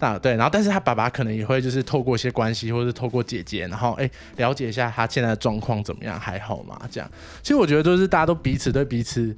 [0.00, 6.78] 那对，然后但是他爸爸可能也会就是透过一些关系，或者是透过姐姐，然后哎了解一下他现在的状况怎么样，还好吗？
[6.90, 7.10] 这样，
[7.42, 9.34] 其实我觉得都是大家都彼此对彼此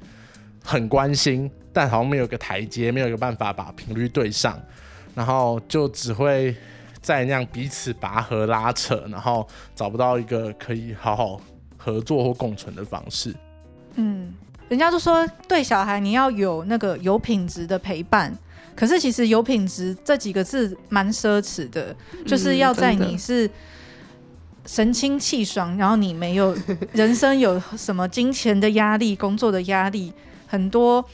[0.67, 1.49] 很关心。
[1.73, 4.59] 但好像没有个台阶，没有一个办法把频率对上，
[5.13, 6.55] 然后就只会
[7.03, 11.39] 在那样彼此拔河拉扯，然后找不到一个可以好好
[11.77, 13.31] 合作或共存的方式。
[13.93, 14.33] 嗯，
[14.69, 18.35] 人家都说对小孩你要有那个有品质的陪伴，
[18.75, 23.47] 可是其实有品质这几个字蛮奢侈的，就是要在你是
[24.65, 26.57] 神清气爽，然后你没有
[26.93, 30.11] 人生有什么金钱的压力、工作的压力
[30.47, 31.07] 很多。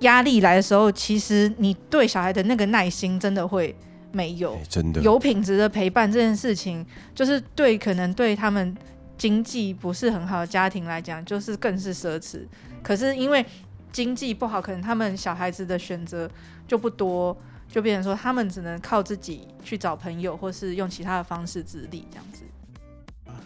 [0.00, 3.74] 压力来的时候，其实你对小孩的那个耐心真的会
[4.12, 4.52] 没有。
[4.52, 6.84] 欸、真的有品质的陪伴这件事情，
[7.14, 8.76] 就是对可能对他们
[9.16, 12.40] 经济不是很好的家庭来讲，就是更是奢侈。
[12.82, 13.42] 可是因为
[13.90, 16.30] 经济不好，可能他们小孩子的选择
[16.68, 17.34] 就不多，
[17.66, 22.42] 就变成说他们只能靠自己去找朋友，或是用其他的方式自立这样子。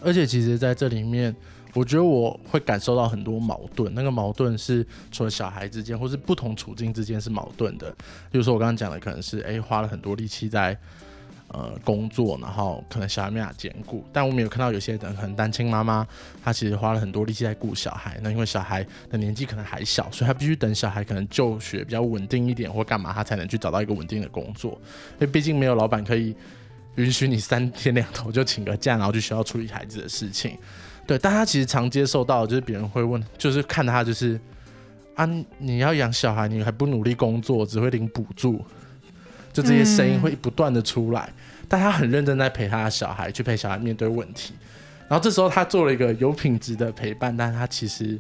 [0.02, 1.32] 而且其实在这里面。
[1.72, 7.90] 我觉得我会感受到很多矛盾，那个矛盾是除了小孩之间，或是不同处境之间是矛盾的。
[8.30, 10.76] 比如说我刚刚讲的，可能是诶花了很多力气在
[11.48, 14.04] 呃工作，然后可能小孩没法兼顾。
[14.12, 16.06] 但我们有看到有些人可能单亲妈妈，
[16.42, 18.18] 她其实花了很多力气在顾小孩。
[18.22, 24.72] 那因为小孩的年纪可能还小，所以她必须等小孩可能就学比较稳定一点或干嘛，她才能去找到一个稳定的工作。
[25.14, 26.34] 因为毕竟没有老板可以
[26.96, 30.58] 允许你三天两头就请个假，然后去学校处理孩子的事情。
[31.10, 34.38] 对，但他其实常接受到，就是别人会问，就是看他就是
[35.16, 38.64] 啊，你要养小孩，你还不努力工作，只会领补助，
[39.52, 41.28] 就这些声音会不断的出来。
[41.36, 44.54] 嗯、但他很认真在陪他的小孩，去陪小孩面对问题。
[45.08, 48.16] 然后这时候他做了一个有品质的陪伴，但他其实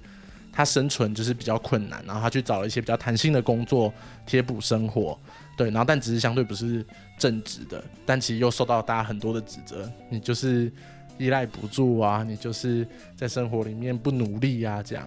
[0.52, 2.02] 他生存就是比较困难。
[2.04, 3.94] 然后他去找了一些比较弹性的工作，
[4.26, 5.16] 贴补生活。
[5.56, 6.84] 对，然后但只是相对不是
[7.16, 10.72] 正直的，但其实又受到大家很多的指责，你就是。
[11.20, 15.06] 依赖不住啊，你就是在生活里面不努力啊，这样，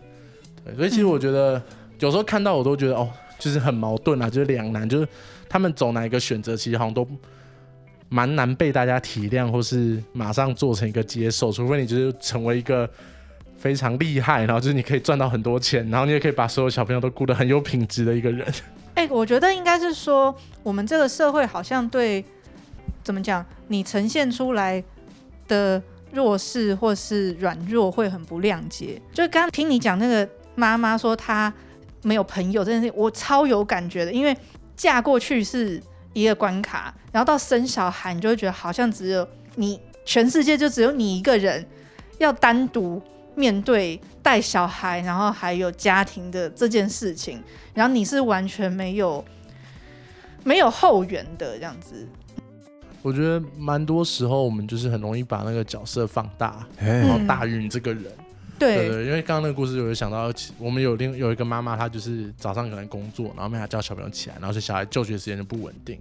[0.63, 1.63] 对，所以其实我觉得、嗯、
[1.99, 5.07] 有时候看到我都觉得哦，就是很矛盾啊，就是两难，就是
[5.49, 7.07] 他们走哪一个选择，其实好像都
[8.09, 12.87] 蛮难被大家体谅，或是马上做成一个接受，除非你就是成为一个
[13.57, 18.47] 非常厉害，然后就是你可以赚到很多钱，然后你也可以把所有小朋友都顾得很有品质的一个人。
[18.93, 22.23] 哎、欸，我觉得应该是说，我们这个社会好像对
[23.03, 24.83] 怎么讲，你呈现出来
[25.47, 25.81] 的。
[26.13, 31.51] 弱势或是软弱会很不谅解，就刚听你讲那个妈妈说她
[32.03, 34.13] 没有朋友这件事，我超有感觉的。
[34.13, 34.37] 因为
[34.75, 35.81] 嫁过去是
[36.13, 41.65] 一个关卡，然后到生小孩，你就会觉得好像只有你，全世界就只有你一个人
[42.19, 43.01] 要单独
[43.35, 47.41] 面对带小孩，然后还有家庭的这件事情，
[47.73, 49.25] 然后你是完全没有
[50.43, 52.07] 没有后援的这样子。
[53.03, 58.05] 我觉得蛮多时候，我们就是很容易把那个角色放大，然后大于你这个人。
[58.05, 58.25] 嗯、
[58.57, 65.99] 对，对对，因为刚刚那个故事，我就想到，我们有另有一个妈妈，她就是早上可能工作，然后没法叫小朋友起来，然后是小孩就学时间就不稳定，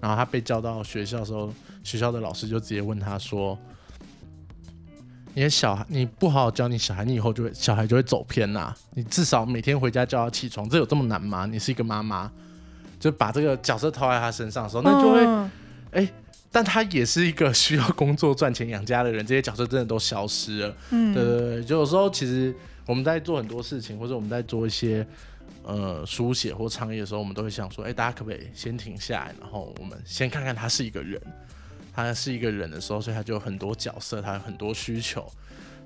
[0.00, 1.50] 然后她被叫到学校的时候，
[1.82, 3.58] 学校的老师就直接问她说
[5.32, 8.76] ：“你的小孩，你不好好教你小孩，你以后就会小孩就会走偏呐、啊。
[8.92, 11.46] 你至少每天回家叫他起床，这有这么难吗？
[11.46, 12.30] 你是一个妈妈，
[13.00, 15.24] 就把这个角色套在他身上的时候，那就会，
[15.92, 16.08] 哎、嗯。
[16.54, 20.76] 欸”但他也是一个需要工作赚钱养家的人，这些角色真的都消失了。
[20.90, 22.54] 嗯，对对对，就有时候其实
[22.86, 25.04] 我们在做很多事情，或者我们在做一些
[25.64, 31.20] 呃书写或创业的时候，我们都会想说，哎、欸，大家可不可以先停下来，然后我们先看看他是一个人，
[31.92, 35.26] 他是一个人的时候，所以他就有很多角色，他有很多需求。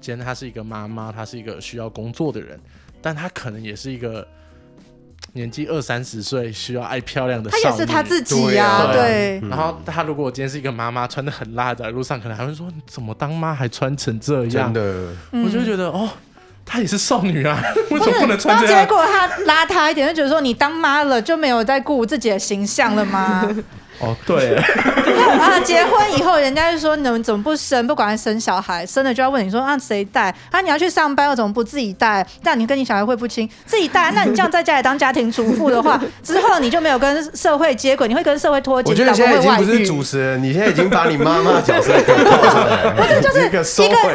[0.01, 2.61] 今天他是一个妈妈，他是一个需要工作的人，
[3.03, 4.27] 但他可能也是一个
[5.33, 7.63] 年纪二三十岁需要爱漂亮的少女。
[7.65, 9.41] 她也是她自己呀、啊，对。
[9.49, 15.09] 然后她如果今天是一个妈妈，穿的很辣，在路上可能还会说：“你怎么当妈还穿成这样？”真的，
[15.45, 16.09] 我就觉得哦。
[16.71, 17.59] 她也是少女啊，
[17.91, 18.75] 为什么不能穿这样？
[18.75, 23.49] 然后结果她邋遢一点，就觉得说你当妈了就没有在顾自己的形象了吗？
[24.01, 24.57] 哦， 对。
[24.57, 27.87] 啊，结婚以后，人家就说你们怎么不生？
[27.87, 30.35] 不管生小孩，生了就要问你说啊谁带？
[30.51, 32.27] 啊，你要去上班，又怎么不自己带？
[32.43, 34.11] 但你跟你小孩会不亲，自己带。
[34.13, 38.91] 那你这样在家里当家庭主妇的话，之后你就没有跟社会接轨，你会跟社会脱节。
[38.91, 42.91] 我觉得现在已经不是主持人，你现在已经把你妈妈角色给套出来。
[42.97, 43.61] 不是，就是一个，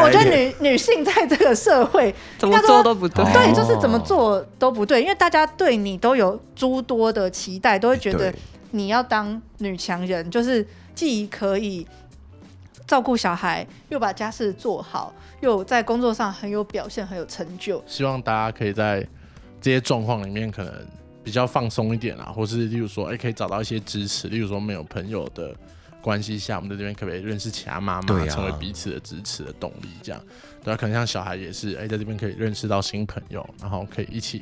[0.01, 3.23] 我觉得女女性在这个社会怎么做都不对。
[3.31, 8.33] 对，就是怎么做都不对，因为大家对你都有诸多的期待，都会觉得。
[8.73, 11.85] 你要当女强人，就是既可以
[12.87, 17.83] 照顾小孩，又把家事做好，又在工作上很有表现，很有成就。
[17.85, 19.07] 希望大家可以在
[19.61, 20.73] 这些状况里面，可能
[21.23, 24.27] 比较放松一点啊，或是例如说，哎、欸，可以找到一些支持。
[24.27, 25.55] 例如说，没有朋友的
[26.01, 29.89] 关系下，我们在这边可不可以认识其他妈妈，成为彼此的支持的动力？
[30.01, 30.19] 这样，
[30.63, 34.41] 对啊，可能像小孩也是，哎、欸，在这边可以认识到新朋友，然后可以一起。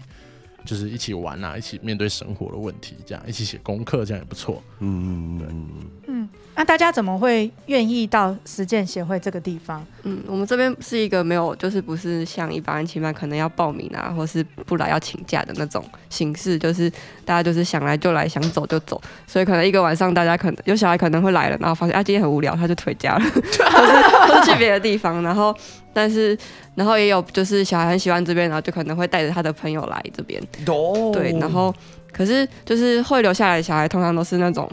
[0.65, 4.61] 就是一起玩啊，一起面对生活的问题，这样一起写功课，这样也不错。
[4.79, 5.69] 嗯，嗯嗯，
[6.07, 6.20] 嗯，
[6.53, 9.83] 那大家怎么会愿意到实践协会这个地方？
[10.03, 16.89] 嗯，我们这边是一个没有，就是不是像一般安亲班可能要报名啊，或是不来要请假的那种形式，就是
[17.23, 19.01] 大家就是想来就来，想走就走。
[19.25, 25.55] 所以可能一个晚上，大家可能有小孩可能会来了，然后发现啊今天很无聊，他就回家了， 或是或是去别的地方，然后。
[25.93, 26.37] 但是，
[26.73, 30.41] 然后也有就是小孩很喜欢这边，然后就可能会带着他的朋友来这边。
[30.65, 31.13] Oh.
[31.13, 31.75] 对，然后
[32.13, 34.71] 可是就是会留下来的小孩，通常都是那种，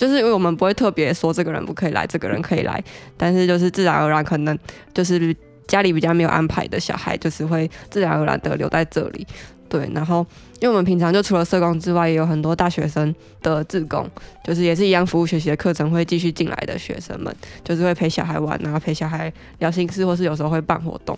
[0.00, 2.82] 就是因为我们不会特别说这个人不可以来，这个人可以来，
[3.18, 4.58] 但是就是自然而然可能
[4.94, 5.36] 就是
[5.68, 9.26] 家里比较没有安排的小孩，就是会自然而然的留在这里。
[9.68, 10.26] 对，然后
[10.58, 14.08] 因为我们平常就除了社工之外，也有很多大学生的志工，
[14.42, 21.14] 就是也是一样服务学习的课程会继续进来的学生们，就是会陪小孩玩，然后陪小孩聊心事，或是有时候会办活动。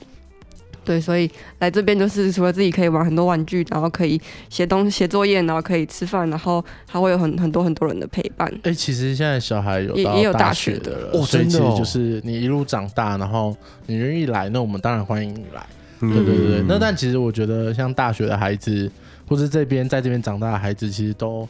[0.85, 8.49] 对，所以来这边就是除了自己可以玩很多玩具，然后可以写东西、写作业，然后可以吃饭，然后还会有很很多很多人的陪伴。
[8.65, 15.65] 哎、欸，其实现在小孩有也也有大学的了，哦，所以其实就是你一路长大，然后你愿意来，那我们当然欢迎你来。
[16.01, 18.91] 对对对，那但其实我觉得，像大学的孩子，
[19.29, 21.49] 或是这边在这边长大的孩子，其实都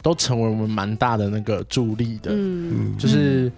[0.00, 2.30] 都成为我们蛮大的那个助力的。
[2.32, 3.50] 嗯，就是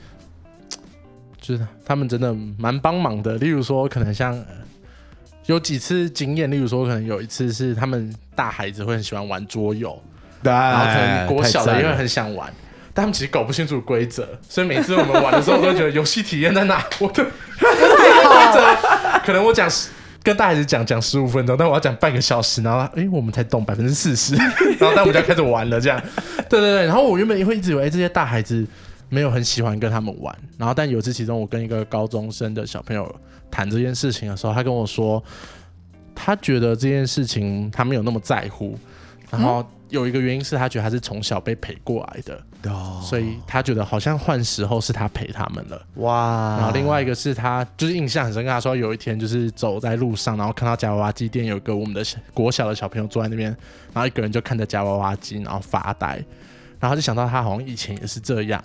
[1.38, 3.36] 就是他们真的蛮帮忙的。
[3.36, 4.34] 例如说，可能像
[5.50, 10.00] 有几次经验，例如说，可能有一次是他们大孩子会很喜欢玩桌游，
[10.42, 12.52] 然后可能国小的也会很想玩，
[12.94, 16.84] 但他们其实搞不清楚规则，所以每次我们玩的时候，都觉得游戏体验在哪？
[17.00, 18.76] 我的规则
[19.24, 19.68] 可能我讲。
[20.22, 24.34] 跟大孩子讲讲十五分钟，但我要讲半个小时，然后哎、欸，我们才懂百分之四十，
[24.78, 25.98] 然后但我们就要开始玩了，这样，
[26.46, 26.84] 对对对。
[26.84, 28.62] 然后我原本也会一直以为这些大孩子
[29.10, 33.14] 没有很喜欢跟他们玩，然后但有一次其中我跟一个高中生的小朋友
[33.50, 35.22] 谈这件事情的时候，他跟我说，
[36.14, 38.78] 他觉得这件事情他没有那么在乎，
[39.30, 39.62] 然后。
[39.90, 42.40] 有一个原因是他觉得他是从小被陪过来的
[42.72, 43.02] ，oh.
[43.02, 45.84] 所以他觉得好像换时候是他陪他们了。
[45.96, 46.58] 哇！
[46.58, 53.50] 然后另外一个是他就是印象很深刻，他说有一天就是走在路上，然后看到夹娃娃机店有个我们的国小的小朋友坐在那边，
[53.92, 56.24] 然后一个人就看着夹娃娃机，然后发呆，
[56.78, 58.62] 然后就想到他好像以前也是这样，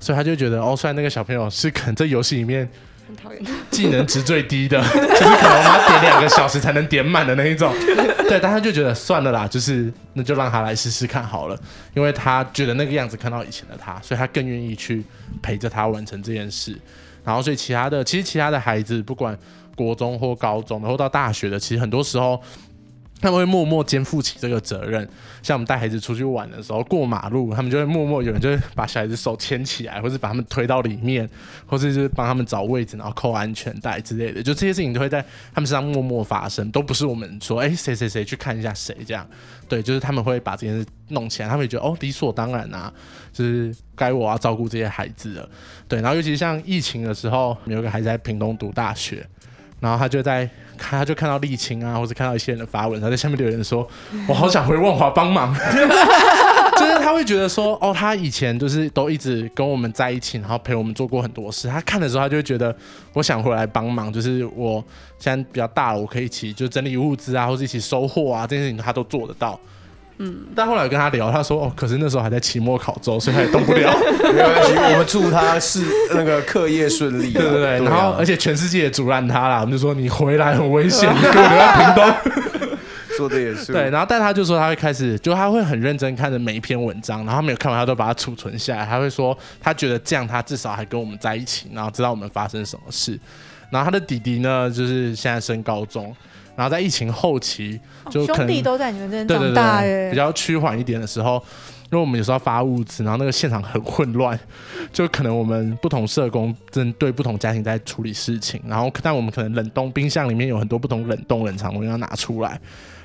[0.00, 2.68] 所以他就觉得哦，虽然那个小朋友是可能在游戏里面。
[3.08, 7.72] 很讨厌， 技能值最低的， 就是可能我们要点两个小时才能点满的那一种。
[8.28, 11.58] 对，但他就觉得算了啦，就是那就让他来试试看好了，
[11.94, 15.02] 因为他觉得那个样子看到以前的他，所以他更愿意去
[15.40, 16.78] 陪着他完成这件事。
[17.24, 19.34] 然后，所以其他的，其实其他的孩子，不管
[19.74, 22.38] 国中或高中，然后到大学的，其实很多时候。
[23.20, 25.08] 他们会默默肩负起这个责任，
[25.42, 31.28] 像我们带孩子出去玩的时候，过马路，他们就会默默有人就会把小孩子手牵起来，或是把他们推到里面，
[31.66, 35.20] 或是就是帮他们找位置，然后扣安全带之类的，就这些事情都会在
[35.52, 39.26] 他们身上默默发生，都不是我们说，哎，谁谁谁去看一下谁这样，
[39.68, 42.92] 对，就是他们会把这件事弄起来，他们也觉得哦，理所当然啊，
[43.32, 45.48] 就是该我要照顾这些孩子了，
[45.88, 49.26] 对，然后尤其像疫情的时候，有个孩子在屏东读大学。
[49.80, 53.88] 然后他就在看，他就看到丽青啊，或者看到一些人的发文，他在下面留言说
[54.28, 55.54] ：“我好想回万华帮忙。”
[56.78, 61.66] 就是他会觉得说：“哦，他以前就是都一直跟我们在一起，然后陪我们做过很多事。
[61.66, 62.74] 他看的时候，他就会觉得
[63.12, 64.12] 我想回来帮忙。
[64.12, 64.82] 就是我
[65.18, 69.58] 现在比较大了，我可以一起就整理物资啊，或者一起收货啊，这件事情他都做得到。
[70.18, 73.96] 嗯，但后来跟他聊，他说哦，可是那时候还在期末考周，所以他也动不了。
[74.32, 77.32] 没关系，我们祝他是那个课业顺利。
[77.32, 82.78] 对对对，然后而且全世界也阻拦他了，我们就说你回来很危险， 你给我留在屏东。
[83.16, 83.72] 说的也是。
[83.72, 88.84] 对，然后但他就说他会开始，就他会很认真看着每一篇文章，然后他没有看完，他都把它储存下来。
[88.84, 93.18] 他会说他觉得这样，他至少还跟我们在一起，然后知道我们发生什么事。
[93.70, 96.14] 然后他的弟弟呢，就是现在升高中。
[96.58, 97.78] 然后在疫情后期，
[98.10, 100.10] 就可能、哦、兄弟都在你们这边长大耶。
[100.10, 101.40] 比较趋缓一点的时候，
[101.84, 104.36] 因为我们有时候发物资，然后那个现场很混乱，
[104.92, 112.60] 就可能我们不同社工针对不同家庭在处理事情，然后但我们可能冷冻冰箱里面有很多不同冷冻冷藏东西要拿出来，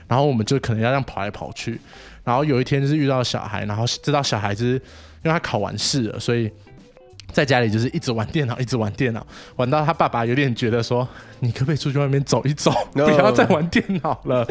[0.08, 1.80] 然后我们就可能要这样跑来跑去。
[2.24, 4.66] 然后有一天就是遇到小孩，然后知道小孩子
[5.22, 6.52] 因为他考完试了，所以。
[7.34, 9.26] 在家里就是一直玩电脑，一直玩电脑，
[9.56, 11.06] 玩到他爸爸有点觉得说
[11.42, 14.46] ：“你可不可以出去外面走一走.不要再玩电脑了？”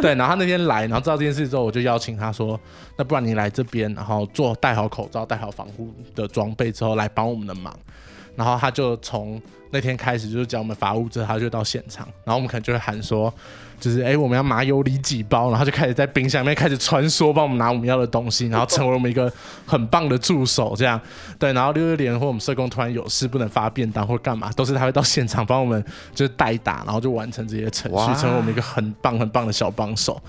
[0.00, 2.58] 对，然后他那天来，然后知道这件事之后，我就邀请他说
[2.96, 7.72] ：“那不然你来这边，然后做戴好口罩、戴好防护的装备之后，来帮我们的忙。”
[8.34, 13.32] 然后他就从那天开始就是教我们发物资，他就到现场，然后我们可能就会喊说。
[13.82, 19.30] 就是哎、欸，我们要麻油里几包，然后就开始在冰箱里面开始穿梭，帮我们拿我们要的东西，然后成为我们一个
[19.66, 21.00] 很棒的助手，这样
[21.36, 21.52] 对。
[21.52, 30.22] 然后六六连或我们社工突然有事不能发便当或干嘛，都是他会到现场帮我们就是代打，然后就完成这些程序，成为我们一个很棒很棒的小帮手。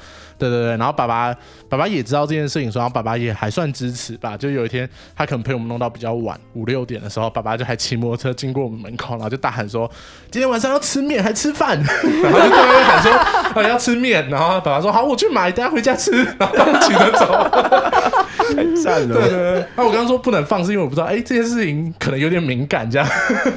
[0.49, 1.35] 对对对，然后爸爸
[1.69, 4.35] 爸爸也知道这件事情，然后爸爸也还算支持吧。
[4.35, 9.89] 就有一天他可能陪我们弄到比较晚五六点的时候，爸爸就还骑摩托车经过我们门口，然后就大喊说
[10.29, 11.77] ：“今天晚上要吃面还吃饭？”
[12.23, 13.13] 然后就在那边喊说。
[13.53, 17.25] 啊、要吃面，然后爸爸说好，我去买，等下回家吃，然后骑着走，
[18.55, 19.13] 太赞了。
[19.13, 23.07] 对对对，那、啊、我刚刚说不能放，是因为我不知道，哎，这件事情可能有点敏感，这样。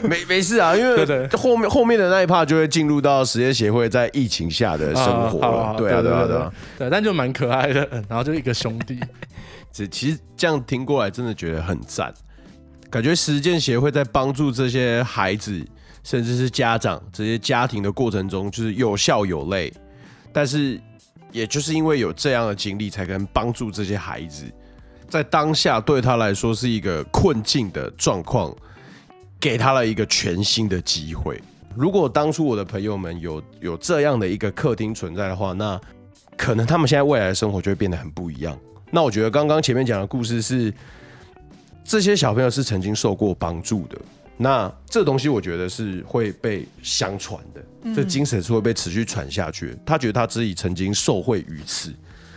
[0.02, 5.74] 没没事啊，因为对对后面后面的那一趴就会进入到实业协会在疫情下的生活了。
[5.78, 9.00] 对啊对啊对啊，对，但就蛮可爱的，然后就一个兄弟。
[9.72, 12.12] 这其实这样听过来，真的觉得很赞，
[12.90, 15.66] 感觉实践协会在帮助这些孩子，
[16.02, 19.72] 甚至是家长这些家庭的过程中，就是有笑有泪。
[20.32, 20.80] 但是，
[21.32, 24.44] 也就是因为有这样的经历，才能帮助这些孩子，
[25.08, 28.54] 在当下对他来说是一个困境的状况，
[29.40, 31.40] 给他了一个全新的机会。
[31.74, 35.78] 如果当初我的朋友们有有这样的一个客厅存在的话，那
[36.36, 38.58] 可能他们现在未来的生活就会变得很不一样。
[38.90, 40.72] 那我觉得刚刚前面讲的故事是，
[41.84, 43.98] 这些小朋友是曾经受过帮助的。
[44.38, 49.78] 那这东西我觉得是会被相传的，嗯、这精神是会被持续传下去的。
[49.86, 51.90] 他觉得他自己曾经受惠于此，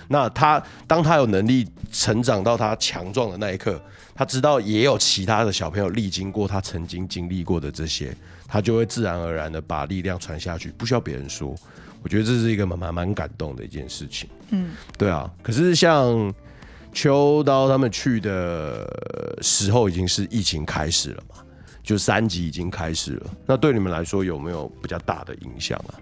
[0.07, 3.81] 那他当他有能力成长到他强壮的那一刻，
[4.15, 8.15] 他知道也有其他的小朋友历经过他曾经经历过的这些，
[8.47, 11.53] 他就会自然而然的把力量传下去，不需要别人说。
[12.01, 14.29] 我觉得这是一个蛮蛮蛮感动的一件事情。
[14.51, 15.31] 嗯，对啊。
[15.43, 16.33] 可是像
[16.93, 21.35] 秋刀他们去的时候，已经是疫情开始了嘛？
[21.83, 25.93] 就三级已经开始了，那对你们来说有没有比较大的影响啊？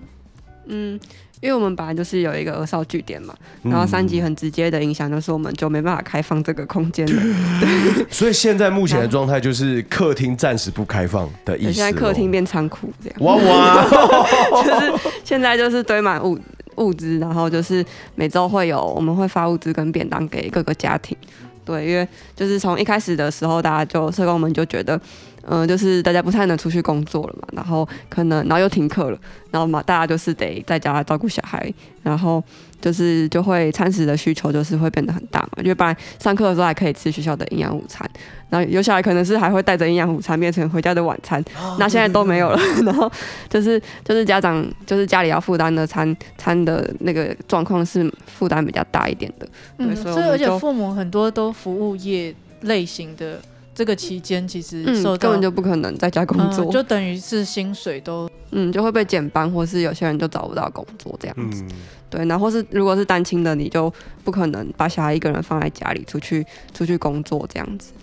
[0.65, 0.99] 嗯，
[1.39, 7.21] 因为我们本来就是有一个儿少据点嘛，然后三级很直接的影响就是我们就没办法开放这个空间了。
[7.61, 11.73] 对， 所以现在目前的状态就是客厅暂时不开放的意思。
[11.73, 13.19] 现在客厅变仓库这样。
[13.21, 13.83] 哇哇！
[14.65, 16.37] 就是现在就是堆满物
[16.77, 17.85] 物资，然后就是
[18.15, 21.15] 每周会有我们会发物资跟便当给各个家庭。
[21.63, 24.99] 对，因为就是从一开始的时候，大家就社工们就觉得。
[25.49, 29.17] 嗯，就是大家不太能出去工作了嘛，然后可能，然后又停课了，
[29.49, 31.73] 然后嘛，大家就是得在家照顾小孩，
[32.03, 32.43] 然后
[32.81, 38.09] 就是就会餐食的需求就是会变得很大嘛，因为本来上课的时候还可以吃学校的营养午餐，
[38.49, 41.41] 然后有小孩可能是还会带着营养午餐变成回家的晚餐，
[41.79, 43.09] 那现在都没有了， 然后
[43.49, 53.39] 就是就是家长就是家里要负担的餐餐的那个状况是负担比较大一点的，对，所以而且父母很多都服务业类型的。
[53.77, 61.61] 这个期间其实受到、嗯、根本就不可能在家工作，嗯、就等于是薪水都嗯就会被减班，或是有些人就找不到工作这样子。
[61.61, 61.71] 嗯、
[62.09, 67.93] 对，然后是如果是单亲的，你就不可能把小孩一个人放在家里出去出去工作这样子。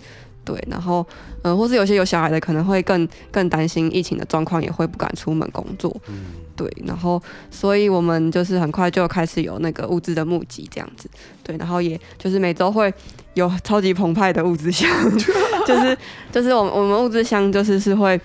[0.45, 1.05] 对，然后
[1.41, 5.93] 嗯、呃，或是有些有小孩的可能会更更担心疫情的状况，也会不敢出门工作。
[6.07, 6.25] 嗯
[6.57, 7.21] 对，然后，
[7.51, 11.09] 所以我们就是很快就开始有那个物资的募集这样子，
[11.43, 12.93] 对，然后也就是每周会
[13.33, 14.89] 有超级澎湃的物资箱，
[15.67, 15.97] 就是
[16.31, 18.17] 就是我们我们物资箱就是是会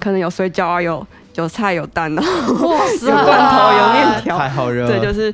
[0.00, 5.32] 可能有水饺啊，有有菜有蛋啊，哇塞，有罐头有面条，太好了，对，就是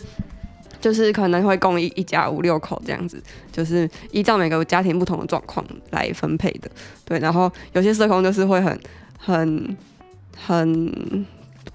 [0.81, 3.23] 就是可能会供一一家五六口这样子，
[3.53, 6.71] 就是依照每个家庭不同的状况来分配的，
[7.05, 8.79] 对，然后有些社工就是会很
[9.19, 9.77] 很
[10.37, 11.27] 很。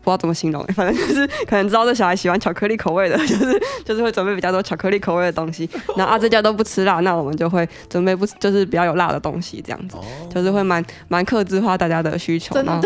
[0.03, 5.69] 不知道怎么形容， 反正就是可能知道这小孩喜欢巧克力口味的， 就是就是会准备比较多巧克力口味的东西。
[5.95, 9.95] 然后啊，这家都不吃辣，那我们就会准备不就是比较有辣的东西，这样子，
[10.29, 12.81] 就是会蛮蛮克制化大家的需求，真的，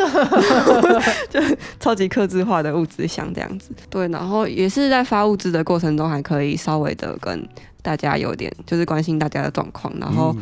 [1.29, 1.41] 就
[1.79, 3.71] 超级克制化的物资箱这样子。
[3.89, 7.47] 对，然后也是在发物资的过程中，还可以稍微的跟
[7.81, 9.91] 大家有点就是关心大家的状况。
[9.99, 10.35] 然后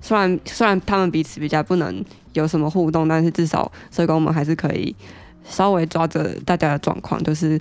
[0.00, 4.94] 虽然虽然他们彼此比较不能有什么互动，但是至少社工们还是可以。
[5.48, 7.58] 稍微抓着大家的状况，就是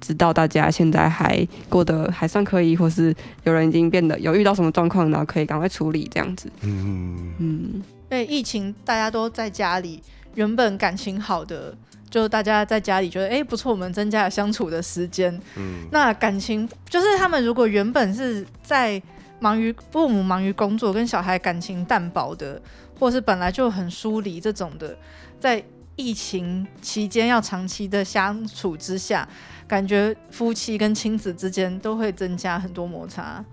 [0.00, 3.14] 知道大家现在还过得还算可以，或是
[3.44, 6.50] 有人已经变得有遇到什么状况，然后可以赶快处理这样子。
[6.62, 7.82] 嗯嗯。
[8.10, 10.02] 因为疫情大家都在家里，
[10.34, 11.74] 原本感情好的，
[12.10, 15.32] 就大家在家里觉得哎、欸、不错，我们增加了相处的时间。
[15.56, 15.86] 嗯。
[15.90, 19.00] 那感情就是他们如果原本是在
[19.40, 22.60] 忙于父母忙于工作，跟小孩感情淡薄的，
[22.98, 24.96] 或是本来就很疏离这种的，
[25.40, 25.62] 在。
[26.02, 29.28] 疫情期间要长期的相处之下，
[29.68, 33.44] 感觉夫妻跟亲子之间都会增加很多摩擦。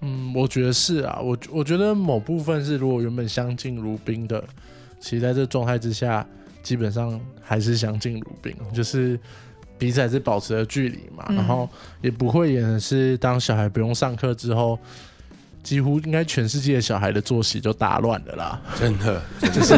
[0.00, 4.42] 嗯，我觉得是啊，我我觉得某部分是，如果原本相敬如宾的，
[4.98, 6.26] 其实在这状态之下，
[6.62, 9.20] 基本上还是相敬如宾，就是
[9.78, 11.68] 彼此还是保持了距离嘛，嗯、然后
[12.00, 14.78] 也不会演的是当小孩不用上课之后。
[15.64, 19.76] 几乎应该全世界的小孩的作息就打乱了啦，真的，就是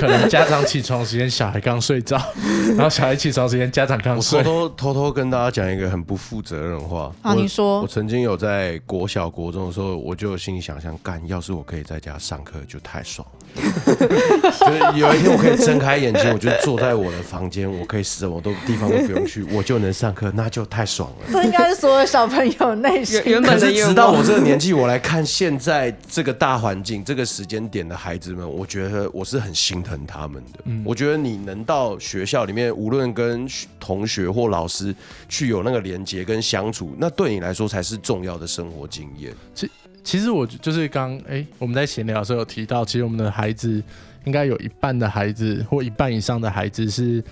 [0.00, 2.18] 可能家长起床时间小孩刚睡着，
[2.76, 4.38] 然后小孩起床时间家长刚睡。
[4.38, 13.36] 我偷偷偷偷跟大家讲一个很不负责任的话啊，你说，我曾经有在国小国中的时候，我就心里想象，干，要是我可以在家上课就太爽了。
[13.60, 21.16] 就是有一天我可以睁开眼睛，我就坐在我的房间，我可以什么都地方都不用去，我就能上课，那就太爽了。
[21.30, 24.69] 这应该是所有小朋友内心原本是直到我这个年纪。
[24.72, 30.60] 我来看现在这个大环境、这个时间点的孩子们，我觉得我是很心疼他们的。
[30.64, 33.46] 嗯，我觉得你能到学校里面，无论跟
[33.78, 34.94] 同学或老师
[35.28, 39.32] 去有那个连接跟相处，那对你来说才是重要的生活经验。
[39.54, 39.70] 其
[40.02, 43.82] 其实我就是刚哎，我们在闲聊的时候有提到，其实我们的孩子
[44.24, 47.22] 应该有一半的孩子或一半以上的孩子是。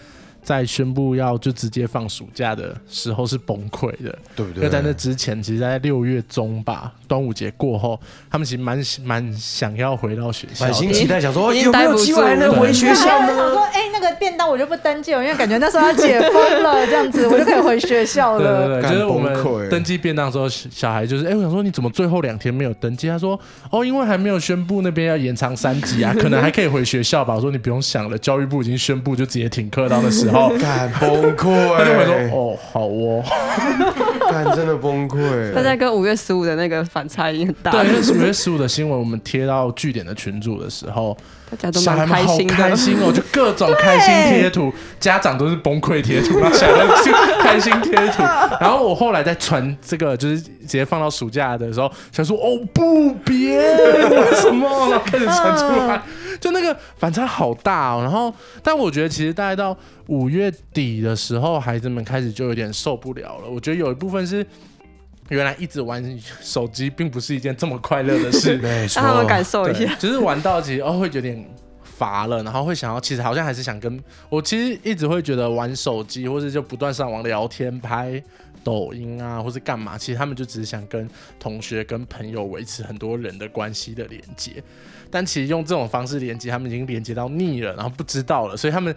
[0.48, 4.54] 在宣布要就直接放暑假的时候是崩溃的，对不对？
[4.54, 13.26] 因为在那之前，其实，在六月中吧，端午节过后，他们其实蛮蛮想要回到学校，满心期待，想说有没有机会能回学校呢？
[13.26, 18.38] 想说，哎、欸，那个便当我就不登记了，因为感觉那时候要解封了，这样子我就可以回学校了。
[18.38, 23.06] 对对对，就是我们登记便当的时候，小孩就是，哎、欸，我想说你怎么最后两天没有登记？
[23.06, 23.38] 他说，
[23.70, 27.34] 哦，因为还没有宣布那边要延长三级啊，可能还可以回学校吧。
[27.34, 30.37] 我说你不用想了，教育部已经宣布就直接停课到的时候。
[30.58, 33.22] 干崩溃，他就会说：“哦，好哦，
[34.30, 35.18] 干真的崩溃。”
[35.54, 37.70] 大家跟五月十五的那个反差已经很大。
[37.70, 41.16] 对，因为五月十五的新闻，我们贴到据点的群组的时候，
[41.50, 47.12] 大家都蛮开心的，开心哦， 就各种开心贴图，家长都是崩溃贴图，然后小孩就
[47.42, 48.22] 开心贴图。
[48.60, 56.00] 然后我后来在传这个，就是直接放到暑假的时候，想说：“哦，不别，为什么？”然后开始传出来。
[56.40, 58.32] 就那个反差好大哦，然后，
[58.62, 59.76] 但我觉得其实大概到
[60.06, 63.48] 五月底的时候，孩子们开始就有点受不了了。
[63.48, 64.46] 我觉得有一部分是
[65.28, 68.56] 原来一直玩手机并不是一件这么快乐的事，
[68.94, 71.44] 让他们感受一下，就是玩到其实哦会有点
[71.82, 78.22] 乏了，然后会想要其实好像还是想跟我其实一直会觉得玩手机或者就不断上网聊天拍
[78.64, 81.08] 抖音啊，或是干嘛，其实他们就只是想跟
[81.38, 84.62] 同学跟朋友维持很多人的关系的连接。
[85.10, 88.94] 但其实用这种方式连接，他们已经连接到腻了，然后不知道了，所以他们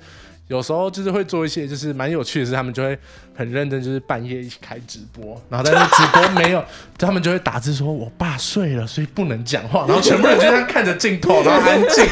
[0.48, 2.98] 有时候就是会做一些就是蛮有趣的事，他们就会
[3.34, 6.64] 很认真，就是半夜一起开直播，然后但是直播 没有，
[6.98, 12.06] 他们就会打字说：“我爸睡了，所以不能讲话。”然后全部人就这样看着镜头，然后 安静。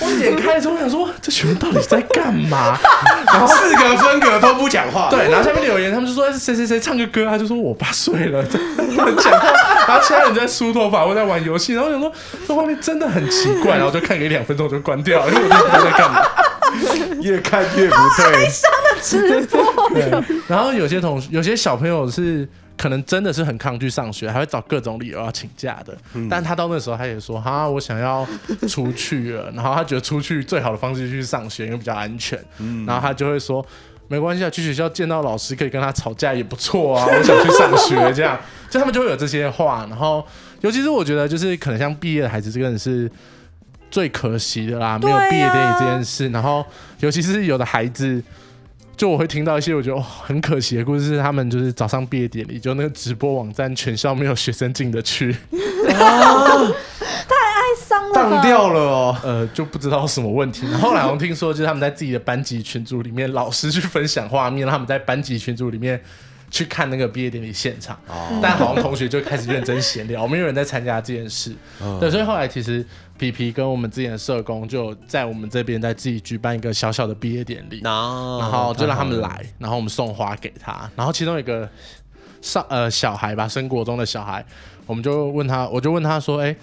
[0.00, 2.78] 我点开之后，我想说这群人到底在干嘛？
[3.26, 5.08] 然后四个分隔都不讲话。
[5.10, 9.52] 对，然后下面留言，他们就说谁谁谁唱个歌，他就说我爸睡了， 讲话。
[9.86, 12.12] 然后其他人在梳头发或在玩游戏，然后我想说
[12.48, 16.22] 这画面真的很奇怪，然后就看个一两分钟就关掉了，因为我就不知道在干嘛。
[17.20, 18.32] 越看越不对。
[18.32, 19.90] 悲伤的直播。
[19.92, 20.10] 对。
[20.46, 22.48] 然后有些同学，有些小朋友是。
[22.80, 25.94] 可能真的是很抗拒上学，还会找各种理由要请假的。
[26.14, 28.26] 嗯、但他到那时候，他也说：“哈，我想要
[28.66, 32.42] 出去了。”然后他觉得出去最好的方式就是去上学，因为比较安全。
[32.56, 33.62] 嗯、然后他就会说
[34.08, 39.86] ：“没关系啊，去学校见到老师可以跟他吵架也不错啊。”我想去上学，这样 就他们就会有这些话。
[39.90, 40.26] 然后，
[40.62, 43.10] 尤其是我觉得，就是可能像毕业的孩子，这个人是
[43.90, 46.28] 最可惜的啦，没有毕业典礼这件事。
[46.28, 46.64] 啊、然后，
[47.00, 48.24] 尤其是有的孩子。
[49.00, 55.34] 就我会听到一些我觉得、哦、很可惜的故事，是他们就是早上毕业典礼，就那个直播网站全校没有学生进得去，
[55.86, 59.16] 太哀伤了吧当掉了哦。
[59.24, 60.66] 呃，就不知道什么问题。
[60.74, 65.98] 后来好像听说，就是他们在自己的班级群组里面，老师去分享画面，让他们在班级群组里面
[66.50, 67.98] 去看那个毕业典礼现场。
[68.08, 68.38] 哦。
[68.42, 71.54] 但好像同学就开始认真闲聊，没有人在参加这件事。
[72.00, 72.84] 对，所以后来其实
[73.16, 81.68] 皮皮跟我们之前的社工就在我们这边在自己举办一个小小的毕业典礼，然然后就让他们来，然后我们送花给他，然后其中有一个
[82.40, 84.44] 上呃小孩吧，升国中的小孩，
[84.86, 86.56] 我们就问他，我就问他说，哎、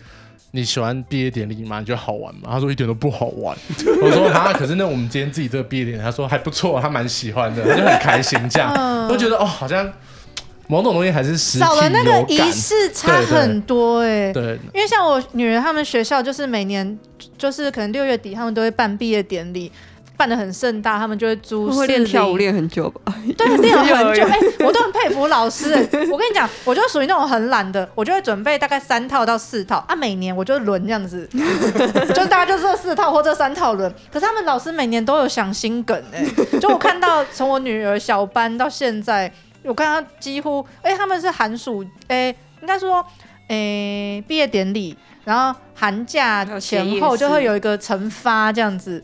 [0.52, 1.80] 你喜欢毕业典礼吗？
[1.80, 2.50] 你觉得好玩吗？
[2.52, 3.56] 他说一点都不好玩。
[4.02, 9.92] 我说啊，可是那我们今天自己这个毕业典礼，他说还不错，他蛮喜欢的， 他就很开心这样，嗯我就觉得哦，好像
[10.68, 16.98] 某种东西还是少了那个仪式差很多哎、对，因为像我女儿他们学校就是每年
[17.38, 19.72] 就是可能六月底他们都会办毕业典礼，
[20.18, 23.14] 办的很盛大，他们就会租会练跳舞练很久吧？
[23.38, 24.24] 对，练了很久。
[24.28, 25.80] 哎、我都很佩服老师、哎
[26.12, 31.30] 我跟你讲，我就属于那种很懒的，我就会准备大概三套到四套啊，每年我就轮这样子，
[32.16, 33.94] 就大家就这四套或这三套轮。
[34.12, 36.26] 可是他们老师每年都有想新梗哎、
[36.60, 39.32] 就我看到从我女儿小班到现在，
[39.64, 43.06] 我看他几乎，哎、他们是寒暑，哎、应该说，
[43.50, 49.04] 哎、毕业典礼，然后寒假前后就会有一个惩罚这样子。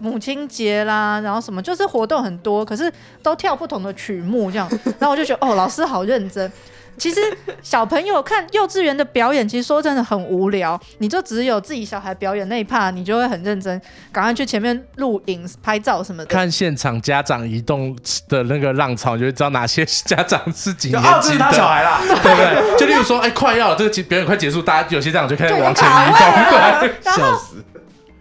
[0.00, 2.92] 母亲节啦，然后什么就是活动很多，可是
[3.22, 6.50] 都跳不同的曲目这样， 然后我就觉得哦，老师好认真。
[6.98, 7.18] 其实
[7.62, 13.80] 小朋友看幼稚园的表演，其实说真的很无聊，你就只有自己小孩表演那一 part，你就会很认真，
[14.12, 16.26] 赶快去前面录影、拍照什么的。
[16.26, 17.96] 看现场家长移动
[18.28, 22.02] 的那个浪潮，你就会知道哪些家长是几年级的，是他小孩啦。
[22.06, 22.76] 对不对？
[22.76, 26.94] 就例如说，哎，快要了，这个表演快结束，大家有些家长就开始往前移动，对。
[27.02, 27.64] 然后 笑死！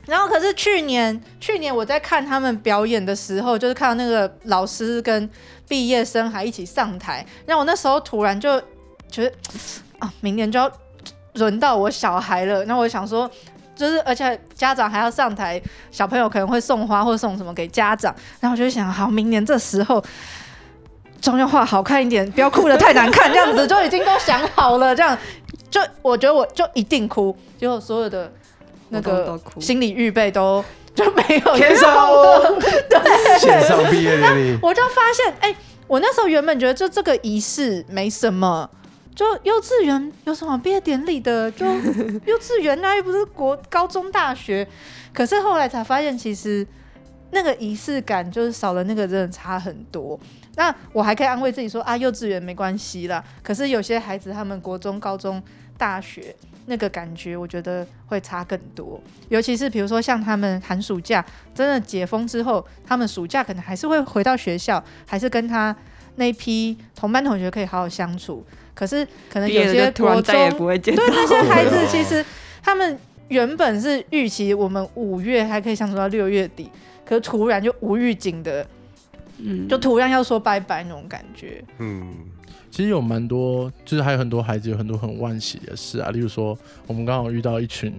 [0.09, 5.29] 然后可是去年，去年我在看他们表演的时候，就是看到那个老师跟
[5.67, 8.59] 毕业生还一起上台，让我那时候突然就
[9.07, 9.31] 觉得
[9.99, 10.71] 啊，明年就要
[11.33, 12.65] 轮到我小孩了。
[12.65, 13.29] 那我想说，
[13.75, 20.03] 就是而且家长还要上台，小朋友可能会送花或送什么给家长，然后我就想，好，明年这时候
[21.21, 25.15] 妆要画好看一点，不要哭得太难看，这样子就已经都想好了，这样
[25.69, 28.31] 就我觉得我就一定哭，结果所有的。
[28.89, 30.63] 那个心理预备都
[30.93, 32.69] 就没有天上用的，
[33.39, 35.55] 线上毕业典礼， 我就发现，哎、
[35.87, 38.69] 我那时候原本觉得就这个仪式没什么，
[39.15, 41.65] 就幼稚园有什么毕业典礼的，就
[42.25, 44.67] 幼稚园啊，又不是国高中大学。
[45.13, 46.65] 可是后来才发现，其实
[47.31, 50.19] 那个仪式感就是少了那个，真的差很多。
[50.55, 53.23] 那我还可以安慰自己说啊，幼稚园没关系啦。
[53.41, 55.41] 可是有些孩子，他们国中、高中、
[55.77, 56.35] 大学。
[56.69, 59.01] 那个感觉，我觉得会差更多。
[59.27, 65.75] 尤其是比如说像他们寒暑假真的解封之后，他们暑假可能还是会回到学校，还是跟他
[66.15, 68.45] 那批同班同学可以好好相处。
[68.73, 72.23] 可是可能有些国中不对那些孩子，其实
[72.63, 72.97] 他们
[73.27, 76.71] 原本是预期我们五月还可以相处到六月底，
[77.03, 78.65] 可是突然就无预警的，
[79.39, 81.61] 嗯，就突然要说拜拜那种感觉。
[81.79, 82.15] 嗯，
[82.71, 86.57] 其实有蛮多，就是还有很多孩子有很多很惋惜的事啊，例如说
[86.87, 87.93] 我们刚好遇到一群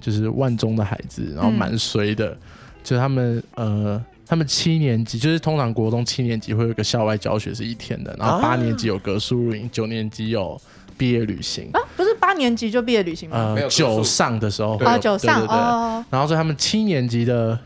[0.00, 2.36] 就是万中的孩子，然后蛮衰的，
[2.82, 10.60] 就是他们呃，他们七年级就是通常国中七年级会有一个校外教学是一天的，然后八年级有格数露营，九年级有
[10.98, 13.54] 毕业旅行，啊，不是八年级就毕业旅行吗？
[13.56, 17.58] 呃九上的时候会有啊，九上对对对哦，然后所以他们七年级的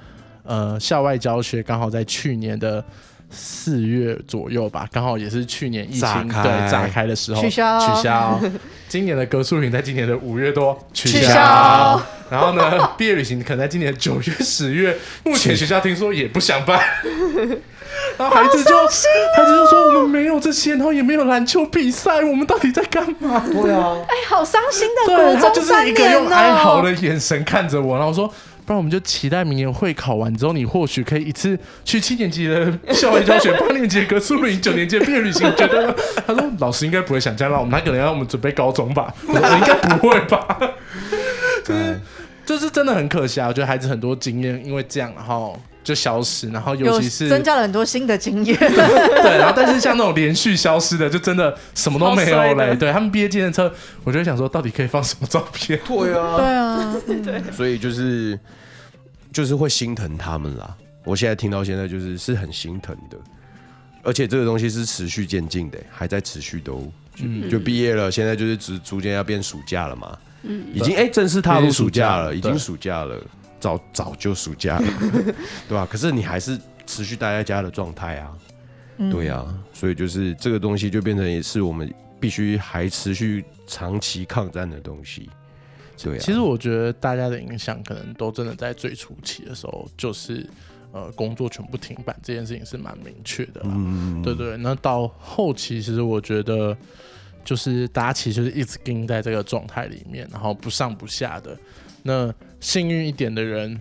[0.42, 2.84] 呃校外教学刚好在去年的
[3.30, 8.40] 四月左右吧，刚好也是去年疫情炸对炸开的时候取消取消。
[8.88, 16.80] 今年的格数营在今年的五月多取消，取消然后呢，毕业旅行可能在今年的九月、十月，目前学校听说也不想办。
[18.18, 18.76] 然后孩子就、
[19.36, 23.42] 孩子就说我们没有这些，然后也没有篮球比赛，我们到底在干嘛？
[23.52, 26.82] 对啊，哎，好伤心的对国他就是一个用哀嚎哦。
[26.82, 28.32] 的眼神看着我，然后说，
[28.66, 35.46] 不然我们就期待明年会考完之后，你或许可以一次去七年级的校外教学，八年级的格苏林，九年级的毕业旅行。
[35.46, 35.94] 你觉得？
[36.26, 39.14] 他说老师应该不会想这样让我们，他可能要让我们准备高中吧？
[39.28, 40.58] 我 说应该不会吧？
[41.64, 42.00] 就是
[42.46, 43.48] 就是真的很可惜啊！
[43.48, 52.48] 我觉得孩子很多经验因为这样，然后就消失，然后尤其是增加了很多新的经验， 对，然后但是像那种连续消失的，就真的什么都没有嘞。
[52.48, 52.76] 好衰的。
[52.76, 53.72] 对他们毕业纪念册，
[54.02, 55.78] 我就会想说，到底可以放什么照片？
[55.86, 57.52] 对啊， 对啊，对。
[57.52, 58.38] 所以就是
[59.30, 60.74] 就是会心疼他们啦。
[61.04, 63.18] 我现在听到现在就是是很心疼的，
[64.02, 67.50] 而且这个东西是持续渐进的，还在持续都嗯。
[67.50, 70.64] 就毕业了，现在就是逐逐渐要变暑假了嘛，嗯。
[70.72, 73.20] 已经哎、正式踏入暑假了，已经暑假了，
[73.64, 74.86] 早早就暑假了，
[75.66, 78.36] 对吧、可是你还是持续待在家的状态啊，
[78.98, 81.90] 嗯对啊，所以就是这个东西就变成也是我们
[82.20, 85.30] 必须还持续长期抗战的东西。
[85.96, 86.18] 对啊。
[86.20, 90.46] 其实我觉得大家的影响可能都真的在最初期的时候，就是
[90.92, 93.70] 呃工作全部停摆这件事情是蛮明确的啦。
[93.70, 94.58] 嗯，对对。
[94.58, 96.76] 那到后期，其实我觉得
[97.42, 101.56] 就是大家其实就是一直盯在这个状态里面，然后不上不下的。
[102.06, 102.30] 那
[102.64, 103.78] 幸运一点的人，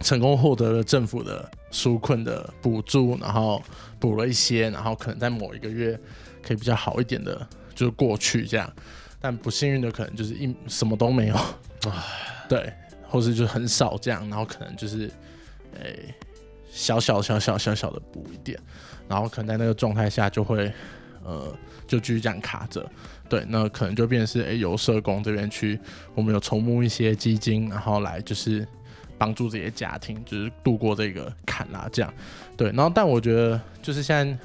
[0.00, 3.62] 成功获得了政府的纾困的补助，然后
[3.98, 5.98] 补了一些，然后可能在某一个月
[6.42, 8.70] 可以比较好一点的，就是过去这样。
[9.22, 11.36] 但不幸运的可能就是一什么都没有，
[12.46, 12.70] 对，
[13.08, 15.10] 或是就很少这样，然后可能就是
[15.80, 16.14] 诶、欸、
[16.70, 18.60] 小小小小小小的补一点，
[19.08, 20.70] 然后可能在那个状态下就会
[21.24, 21.56] 呃
[21.88, 22.86] 就继续这样卡着，
[23.28, 25.78] 对，那可能就变成是哎、欸、由社工这边去，
[26.14, 28.66] 我们有筹募一些基金，然后来就是
[29.18, 32.12] 帮助这些家庭就是度过这个坎啦，这样，
[32.56, 34.38] 对，然后但我觉得就是现在。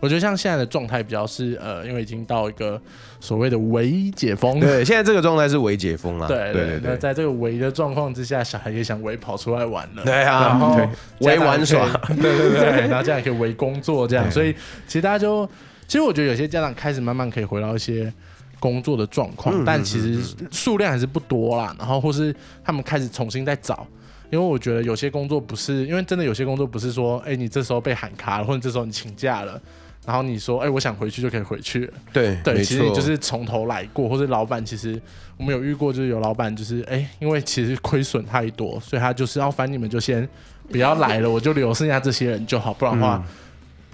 [0.00, 2.82] 我觉得像现在的状态比较是呃，因为已经到一个
[3.20, 4.58] 所谓的微解封。
[4.58, 6.26] 对，现在这个状态是微解封了。
[6.26, 10.02] 对对对，那在这个微的状况之下，小孩也想微跑出来玩了。
[10.02, 10.48] 对啊。
[10.48, 10.76] 然后
[11.20, 11.88] 微玩耍。
[12.08, 12.88] 对对对。
[12.88, 14.52] 然后这样也可以微工作这样，所以
[14.88, 15.48] 其实大家就，
[15.92, 18.10] 其实我觉得有些家长开始慢慢可以回到一些
[18.58, 20.18] 工作的状况，嗯，但其实
[20.50, 21.76] 数量还是不多啦。
[21.78, 22.34] 然后或是
[22.64, 23.86] 他们开始重新再找，
[24.30, 29.60] 因为我觉得有些工作不是，因为真的有些工作不是说，哎，你这时候被喊卡了，或者这时候你请假了。
[30.06, 31.92] 然后你说，哎、欸，我想回去就可以回去了。
[32.10, 34.98] 对对，其实你就是从头来过，或者老板其实
[35.36, 40.26] 我们有遇过，就是有老板就是，哎、欸，因为其实亏损太多，所以他就是要反你们就先
[40.70, 43.34] 不要来了， 我就留剩下这些人就好，不然的话，嗯、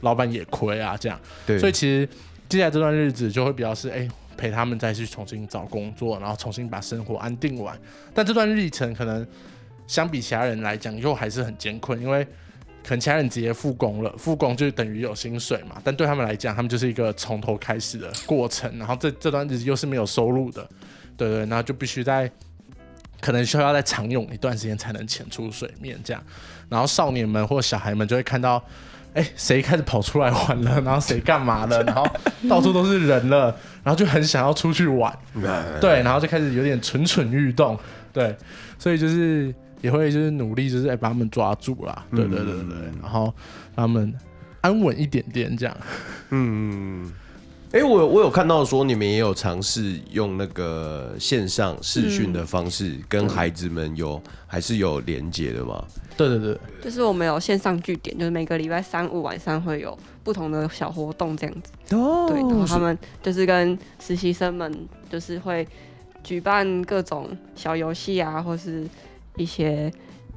[0.00, 1.20] 老板也亏啊，这样。
[1.46, 1.58] 对。
[1.58, 2.08] 所以其实
[2.48, 7.78] 接下来这段日子就会比较是，哎、欸，陪他们再去重新找工作，然后重新把生活安定完。
[8.14, 9.26] 但这段历程可能
[9.86, 12.26] 相比其他人来讲，又还是很艰困，因为。
[12.84, 20.66] 可能其他人直接复工了，复工就等于有薪水嘛，但对他们来讲，他们就是一个从头开始的过程，然后这这段日子又是没有收入的，
[21.14, 22.30] 对对，然后就必须在
[23.20, 26.24] 可能需要再长用一段时间才能潜出水面这样，
[26.70, 28.64] 然后少年们或小孩们就会看到，
[29.14, 32.06] 哎，谁开始跑出来玩了，然后谁干嘛了，然后
[32.48, 35.16] 到处都是人了，然后就很想要出去玩，
[35.80, 37.78] 对，然后就开始有点蠢蠢欲动，
[38.12, 38.36] 对，
[38.78, 39.54] 所以就是。
[39.80, 43.32] 也会就是努力，就是哎把他们抓住啦，对对对对，嗯、然后
[43.76, 44.12] 让他们
[44.60, 45.76] 安稳一点点这样。
[46.30, 47.12] 嗯，
[47.72, 55.84] 哎，我我有看到说你们也有尝试用那个线上视讯的方式跟孩子们有、嗯、还是有连接的吗？
[56.16, 61.96] 对对对，就是我们有线上据点，就是每个礼拜三五晚上会有不同的小活动这样子。
[61.96, 65.66] 哦，对，然后他们就是跟实习生们就是会
[66.24, 68.86] 举办各种小游戏啊，或是。
[69.36, 69.88] 一些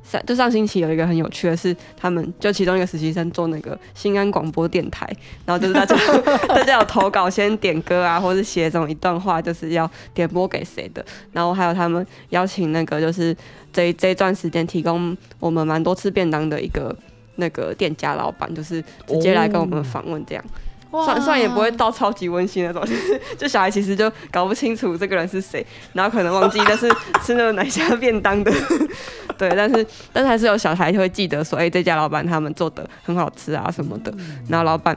[0.03, 5.07] 上就上星期有一个很有趣的是，他们就其中一个实习生做那个新安广播电台，
[5.45, 5.95] 然后就是大家
[6.49, 13.35] 大家有投稿先点歌啊，或是写这种一段话，就是要点播给谁的，然后还有他们邀请那个就是
[13.71, 16.95] 这这一段时间提供我们蛮多次便当的一个
[17.35, 20.43] 那个店家老板，就是直接来跟我们访问这样。
[20.91, 26.89] 算算也不会到超级温馨那种，就 是就小孩其实就搞不清楚这个人是谁，然后可能忘记但是
[27.23, 28.51] 吃那个奶虾便当的，
[29.37, 34.13] 对，但是但是还是有小孩会记得说，哎、欸，这家老板他们做的很好吃啊什么的，
[34.49, 34.95] 然后老板，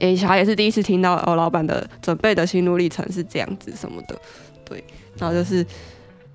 [0.00, 4.16] 哎、欸，小孩也是第一次听到哦，老板的准备的心路历程是这样子什么的，
[4.64, 4.82] 对，
[5.18, 5.64] 然后就是，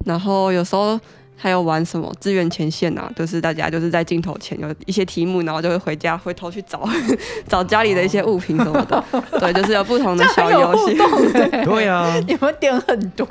[0.06, 1.00] 然后有时候。
[1.40, 3.10] 还有玩什么志愿前线啊？
[3.16, 6.90] 就是大家就是在镜头前有一些题目，然后就会回家回头去找
[7.48, 9.04] 找家里的一些物品什么的。
[9.40, 10.98] 对，就是有不同的 小游戏。
[11.64, 13.28] 对啊，你们点很多，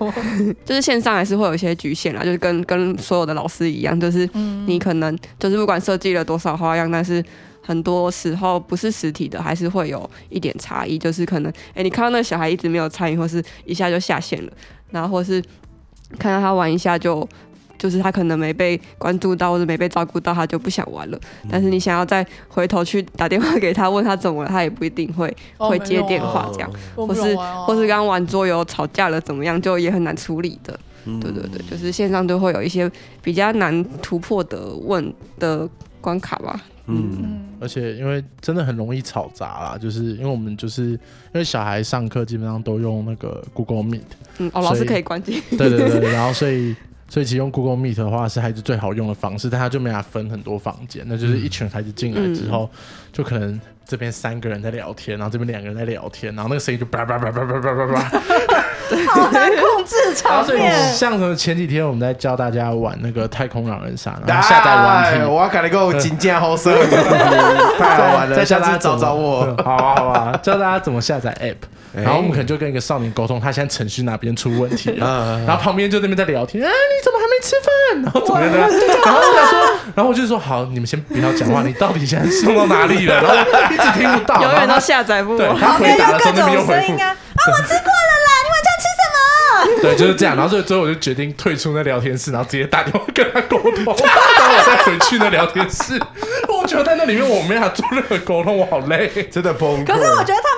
[0.65, 4.25] 就是线上还是会有一些局限啦，就是跟跟所有的老师一样，就是
[4.67, 7.21] 你可能就是不管设计了多少花样，但是
[7.61, 10.97] 很多时候不是实体的，还是会有一点差异。
[10.97, 14.53] 就是可能哎、欸，你看到那个小孩一直没有参与，或是一下就下线了，
[14.93, 15.43] 然后或是
[16.21, 17.29] 看到他玩一下就。
[17.79, 21.19] 就是他可能没被关注到，或者没被照顾到，他就不想玩了。
[21.51, 30.79] 但是你想要再回头去打电话给他，问他怎么了，他也不一定会会接电话这样，或是或是刚玩桌游吵架了怎么样，就也很难处理的。
[31.05, 32.91] 对对对，就是线上都会有一些
[33.23, 35.69] 比较难突破的问的
[36.01, 36.61] 关卡吧。
[36.87, 40.99] 嗯，而且因为真的很容易吵杂啦，就是因为我们就是因
[41.35, 44.01] 为小孩上课基本上都用那个 Google Meet，
[44.39, 45.41] 嗯，哦，老师可以关机。
[45.51, 46.75] 对对对，然后所以。
[47.09, 52.69] 所以其实用 Google Meet 的话是孩子最好用的方式，但他就没法分很多房间，那就是一群孩子进来之后，
[53.13, 58.01] 就可能这边三个人在聊天，然后这边两个人在聊天，然后那个声音就叭叭叭叭叭叭叭叭，
[59.15, 60.95] 好难控制场所以面。
[60.95, 66.73] 像什么前几天我们在教大家玩那个太空狼人杀，然后下载玩哎题，我跟你讲，金剑好色，
[67.79, 69.57] 太好玩了， 再教大家下次找找我。
[69.63, 71.55] 好啊好啊，教大家怎么下载 app，哎
[72.05, 78.03] 然后我们可能就跟一个少年沟通，他现在程序哪边出问题 然后旁边就那边在聊天，啊你怎么还没吃饭？
[78.03, 78.87] 然后怎么样的？
[79.05, 79.61] 然后我想说，
[79.95, 83.15] 然后我就说好，你们先不要讲话，你到底现在送到哪里了？
[83.23, 83.35] 然后
[83.73, 85.59] 一直听不到，永远都下载不对完。
[85.59, 87.09] 他回答的时候各那边又回复，种声音啊！
[87.09, 89.03] 啊，我吃过了啦，你晚上吃什
[89.77, 89.83] 么？
[89.83, 90.35] 对，就是这样。
[90.37, 96.01] 然后所以最后我就决定退出那聊天室，然后直接打电话跟他沟通， 然后我再回去那聊天室。
[96.49, 99.09] 我觉得在那里面我没办法做任何沟通，我好累。
[99.31, 99.87] 真的崩溃。
[99.87, 100.56] 可是我觉得他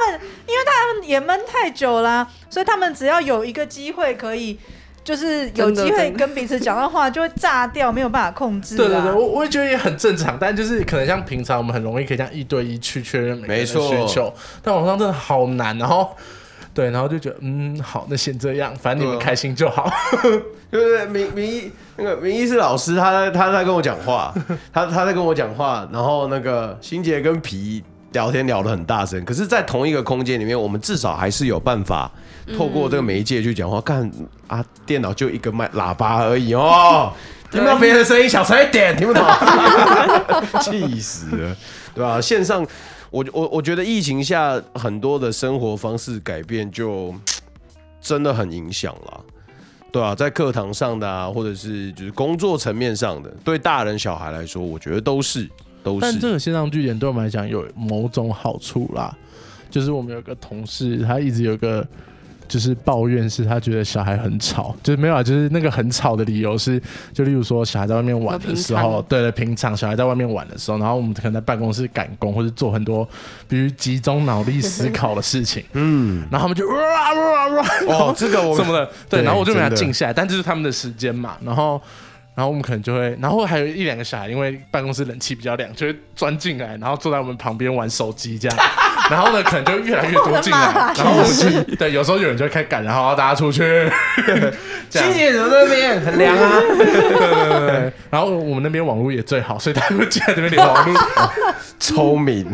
[1.09, 4.59] 也闷太久啦、所以他们只要有一个机会可以，
[5.03, 8.77] 就是有机会跟彼此讲到话，就会炸掉，没有办法控制。
[8.77, 14.33] 对对对，我我也觉得也很正常，但就是可能像平常我们很容易可以这样一对一去确认每个人的没错需求，
[14.63, 15.77] 但网上真的好难。
[15.79, 16.15] 然后
[16.75, 19.91] 对，然后就觉得嗯，好，那先这样，反正你们开心就好。
[20.71, 21.07] 对不对？
[21.07, 24.35] 明明一那个明一是老师，他在他在跟我讲话，
[24.71, 27.83] 他他在跟我讲话，然后那个心杰跟皮
[28.13, 32.11] 聊天聊得很大声，可是，在同一个空间里面，我们至少还是有办法
[32.57, 33.81] 透过这个媒介去讲话。
[33.81, 34.11] 看
[34.47, 37.13] 啊，电脑就一个麦喇叭而已哦，
[37.53, 39.23] 听不到别人的声音，小声一点，听不懂，
[40.63, 41.57] 气死了，
[41.95, 42.67] 对吧、线上，
[43.11, 47.15] 我我我觉得疫情下很多的生活方式改变，就
[48.01, 49.21] 真的很影响了。
[49.93, 55.49] 对啊，在课堂上的啊，或者是就是工作层面上的，对大人小孩来说，我觉得都是
[55.95, 56.32] 都但这。
[56.32, 59.14] 个线上据点对我们来讲有某种好处啦，
[59.70, 61.86] 就是我们有个同事，他一直有个
[62.47, 66.80] 就是抱怨，是他觉得小孩很吵，就是没有啊，就是那个很吵的理由是，
[67.12, 73.07] 就例如说小孩在外面玩的时候，对对了，平常小孩在外面玩的时候，然后我们可能在办公室赶工或者做很多
[73.49, 81.80] 比如集中脑力思考的事情， 嗯，然后他们就哇哇哇，哦，这个我什么的，对，对然后我就没他静下来，但这是他们的时间嘛，然后。
[82.39, 88.57] 然后我们可能就会，然后还有一两个小孩，因为办公室冷气比较凉，就会钻进来，然后坐在我们旁边玩手机这样。
[89.11, 93.61] 然后呢，可能就越来越多进来， 然后我们就对，有时候有人就会开赶，然后大家出去。
[94.89, 96.61] 这样欣姐怎么那边很凉啊？
[96.61, 97.93] 对对对。
[98.09, 101.01] 然后我们那边网络也最好，所以他们会进来这边连网络。
[101.80, 102.47] 聪明，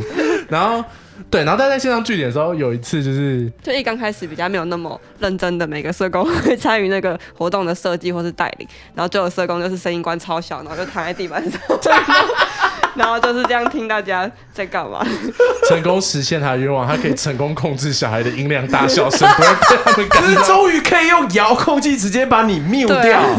[0.48, 0.82] 然后
[1.30, 11.60] 对，然后但在线上据点的时候，有一次就是就一刚开始比较没有那么认真的每个社工 会参与那个活动的设计或是带领，然后就有社工就是声音关超小，然后就躺在地板上，
[12.94, 15.04] 然后就是这样听大家在干嘛。
[15.68, 20.42] 成功实现他的愿望，他可以成功控制小孩的音量大小声，不会被他们 可是赶到。
[20.46, 23.36] 终于可以用遥控器直接把你 mute 对掉啊，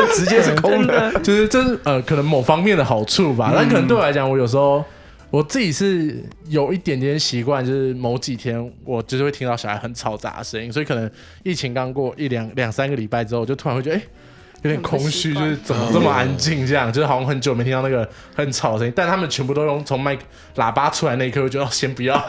[0.14, 1.12] 直接是空的。
[1.20, 3.52] 就是这是呃，可能某方面的好处吧。
[3.54, 4.84] 但可能对我来讲，我有时候
[5.30, 11.10] 我自己是有一点点习惯，就是某几天我就是会听到小孩很嘈杂的声音，所以可能
[11.42, 14.02] 疫情刚过一两两三个礼拜之后，我就突然会觉得，哎、
[14.62, 16.66] 有点空虚，就是怎么这么安静？
[16.66, 20.16] 这样就是好像很久没听到那个很吵的声音，但他们全部都用从麦
[20.56, 22.18] 喇叭出来那一刻，我觉得、哦、先不要。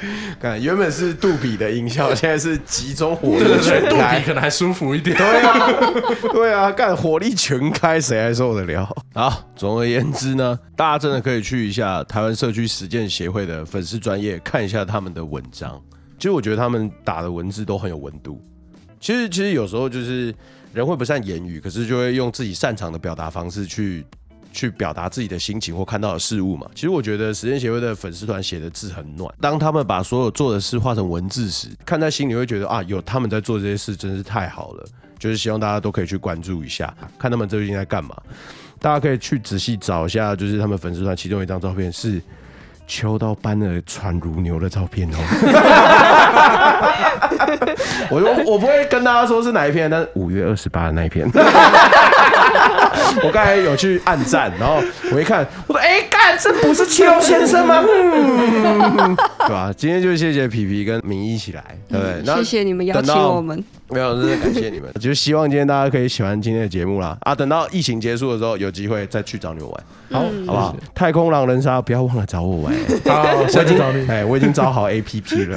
[0.40, 4.20] 看，原本是杜比的音效， 现在是集中火力全对，杜比开。
[4.20, 5.16] 可能还舒服一点。
[5.16, 5.68] 对啊，
[6.32, 8.88] 对啊，干火力全开，谁还受得了？
[9.14, 15.80] 好，总而言之呢，大家真的可以去一下台湾社区实践协会的粉丝专业，看一下他们的文章。
[16.18, 18.40] 其实我觉得他们打的文字都很有温度。
[19.00, 20.34] 其实，其实有时候就是
[20.72, 24.04] 人会不善言语，可是就会用自己擅长的表达方式去
[24.52, 26.66] 去表达自己的心情或看到的事物嘛。
[26.74, 29.32] 其实我觉得实践协会的粉丝团写的字很暖。
[29.40, 34.84] 当他们把所有做的事化成文字时，看在心里会觉得啊，有他们在做这些事，真是太好了。
[35.18, 38.14] 就是希望大家都可以去关注一下，看他们最近在干嘛。
[38.80, 42.22] 大家可以去仔细找一下，就是他们粉丝团其中一张照片是
[42.86, 45.16] 秋刀般的喘如牛的照片哦。
[48.10, 51.28] 我我我不会跟大家说是哪一篇，但是五月二十八的那一篇。
[53.22, 54.82] 我刚才有去按赞，然后
[55.12, 59.72] 我一看，我说：“哎、欸，干，这不是邱先生吗？” 嗯，对吧？
[59.76, 62.22] 今天就谢谢皮皮跟明一起来，对不对？
[62.24, 63.62] 那谢谢你们邀请我们。
[63.90, 64.92] 没有，真的感谢你们。
[65.00, 67.16] 就希望今天大家可以喜欢今天的节目啦。
[67.22, 70.76] 啊，等到疫情结束的时候，有机会再去找你们玩，好，好不好？
[70.94, 72.74] 太空狼人杀不要忘了找我玩。
[73.06, 74.06] 好，下次找你。
[74.08, 75.56] 哎，我已经找好 APP 了。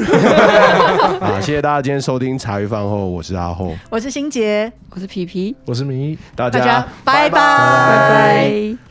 [1.20, 6.18] 啊，谢谢大家今天收听茶余饭后，我是阿后，我是欣杰，我是皮皮，我是明一。
[6.36, 8.91] 大大家拜拜拜拜。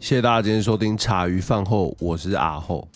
[0.00, 2.88] 谢谢大家今天收听茶余饭后，我是阿厚。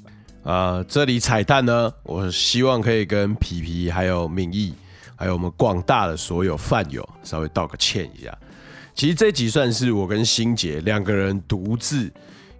[0.44, 4.72] 呃，这里彩蛋呢，我希望可以跟皮皮、还有敏义，
[5.16, 8.32] 还有我们广大的所有饭友稍微道个歉一下。
[8.94, 12.10] 其实这集算是我跟欣杰两个人独自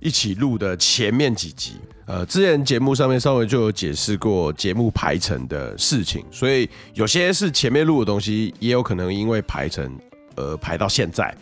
[0.01, 1.77] 一起录的前面几集。
[2.07, 9.97] 呃，之前节目上面稍微就有解释过节目排程的事情，所以有些是前面录的东西，也有可能因为排程
[10.35, 11.33] 而排到现在。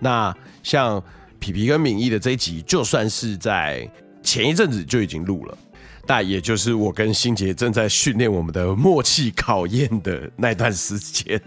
[0.00, 1.02] 那像
[1.46, 3.88] 皮皮跟敏毅的这一集，就算是在
[4.22, 5.56] 前一阵子就已经录了，
[6.04, 11.40] 但也就是我跟心杰正在训练我们的默契考验的那段时间。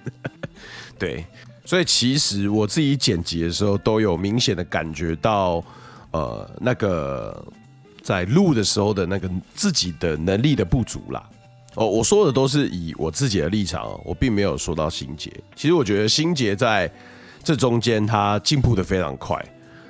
[0.97, 1.26] 对，
[1.66, 5.62] 所以其实我自己剪辑的时候，都有明显的感觉到，
[6.12, 7.45] 呃，那个。
[8.02, 11.30] 在录的时候的那个自己的能力的不足啦，
[11.76, 15.32] 哦，我说的都是以我自己的立场，我并没有说到心洁。
[15.56, 16.91] 其实我觉得心洁在
[17.43, 19.38] 这中间他进步的非常快，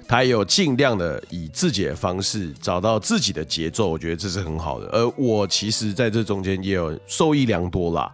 [0.09, 4.87] 他也有尽量的以自己的方式找到自己的节奏，我觉得这是很好的。
[4.87, 8.11] 而我其实在这中间也有受益良多啦。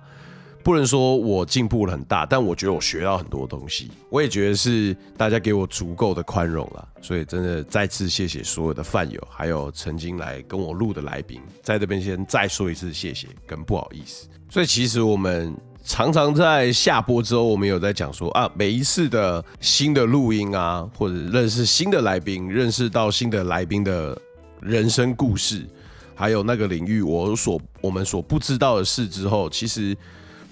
[0.61, 3.91] 不能说我进步了很大，但我觉得我学到很多东西。
[4.09, 14.27] 我也觉得是大家给我足够的宽容了，所以真的再次谢谢所有的饭友，还有曾经来跟我录的来宾，在这边先再说一次谢谢跟不好意思。
[14.49, 15.55] 所以其实我们
[15.85, 24.19] 常常在下播之后，我们有在讲说啊，每一次的新的录音啊，或者认识新的来宾，认识到新的来宾的
[24.59, 25.65] 人生故事，
[26.13, 29.95] 还有那个领域我所我们所不知道的事之后，其实。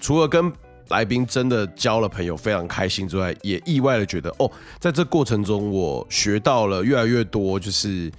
[0.00, 0.52] 除了跟
[0.88, 8.12] 来宾真的交了朋友，非常开心之外，也意外的觉得哦，在这过程中我学到了越来越多，就是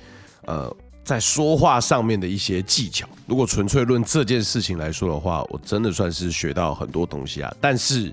[0.48, 0.76] 呃，
[1.06, 3.08] 在说话上面的一些技巧。
[3.28, 8.12] 如果纯粹论这件事情来说的话，我真的算是学到很多东西啊，但是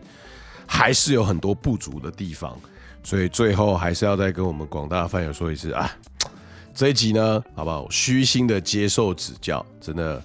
[0.66, 2.56] 还是有很多不足的地方，
[3.02, 5.90] 所以最后还是要再跟我们广大的饭友说一次啊，
[6.74, 7.88] 这一集呢，好不好？
[7.90, 10.22] 虚心的接受指教，真的。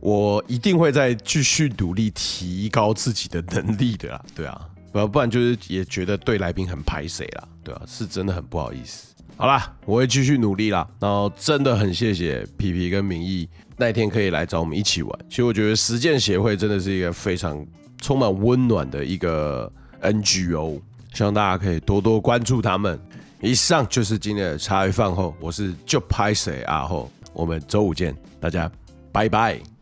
[0.00, 9.12] 我一定会再继续努力提高自己的能力的啦，对啊，不不然就是也觉得对来宾很拍谢啦，对啊，是真的很不好意思。
[9.40, 15.18] 好啦，我会继续努力啦，然后真的很谢谢皮皮跟明义那天可以来找我们一起玩。
[15.30, 17.64] 其实我觉得实践协会真的是一个非常
[18.00, 19.72] 充满温暖的一个
[20.02, 20.80] NGO，
[21.14, 22.98] 希望大家可以多多关注他们。
[23.40, 28.68] 以上就是今天的茶余饭后，我是就拍谢阿后，我们周五见，大家
[29.12, 29.77] 拜拜。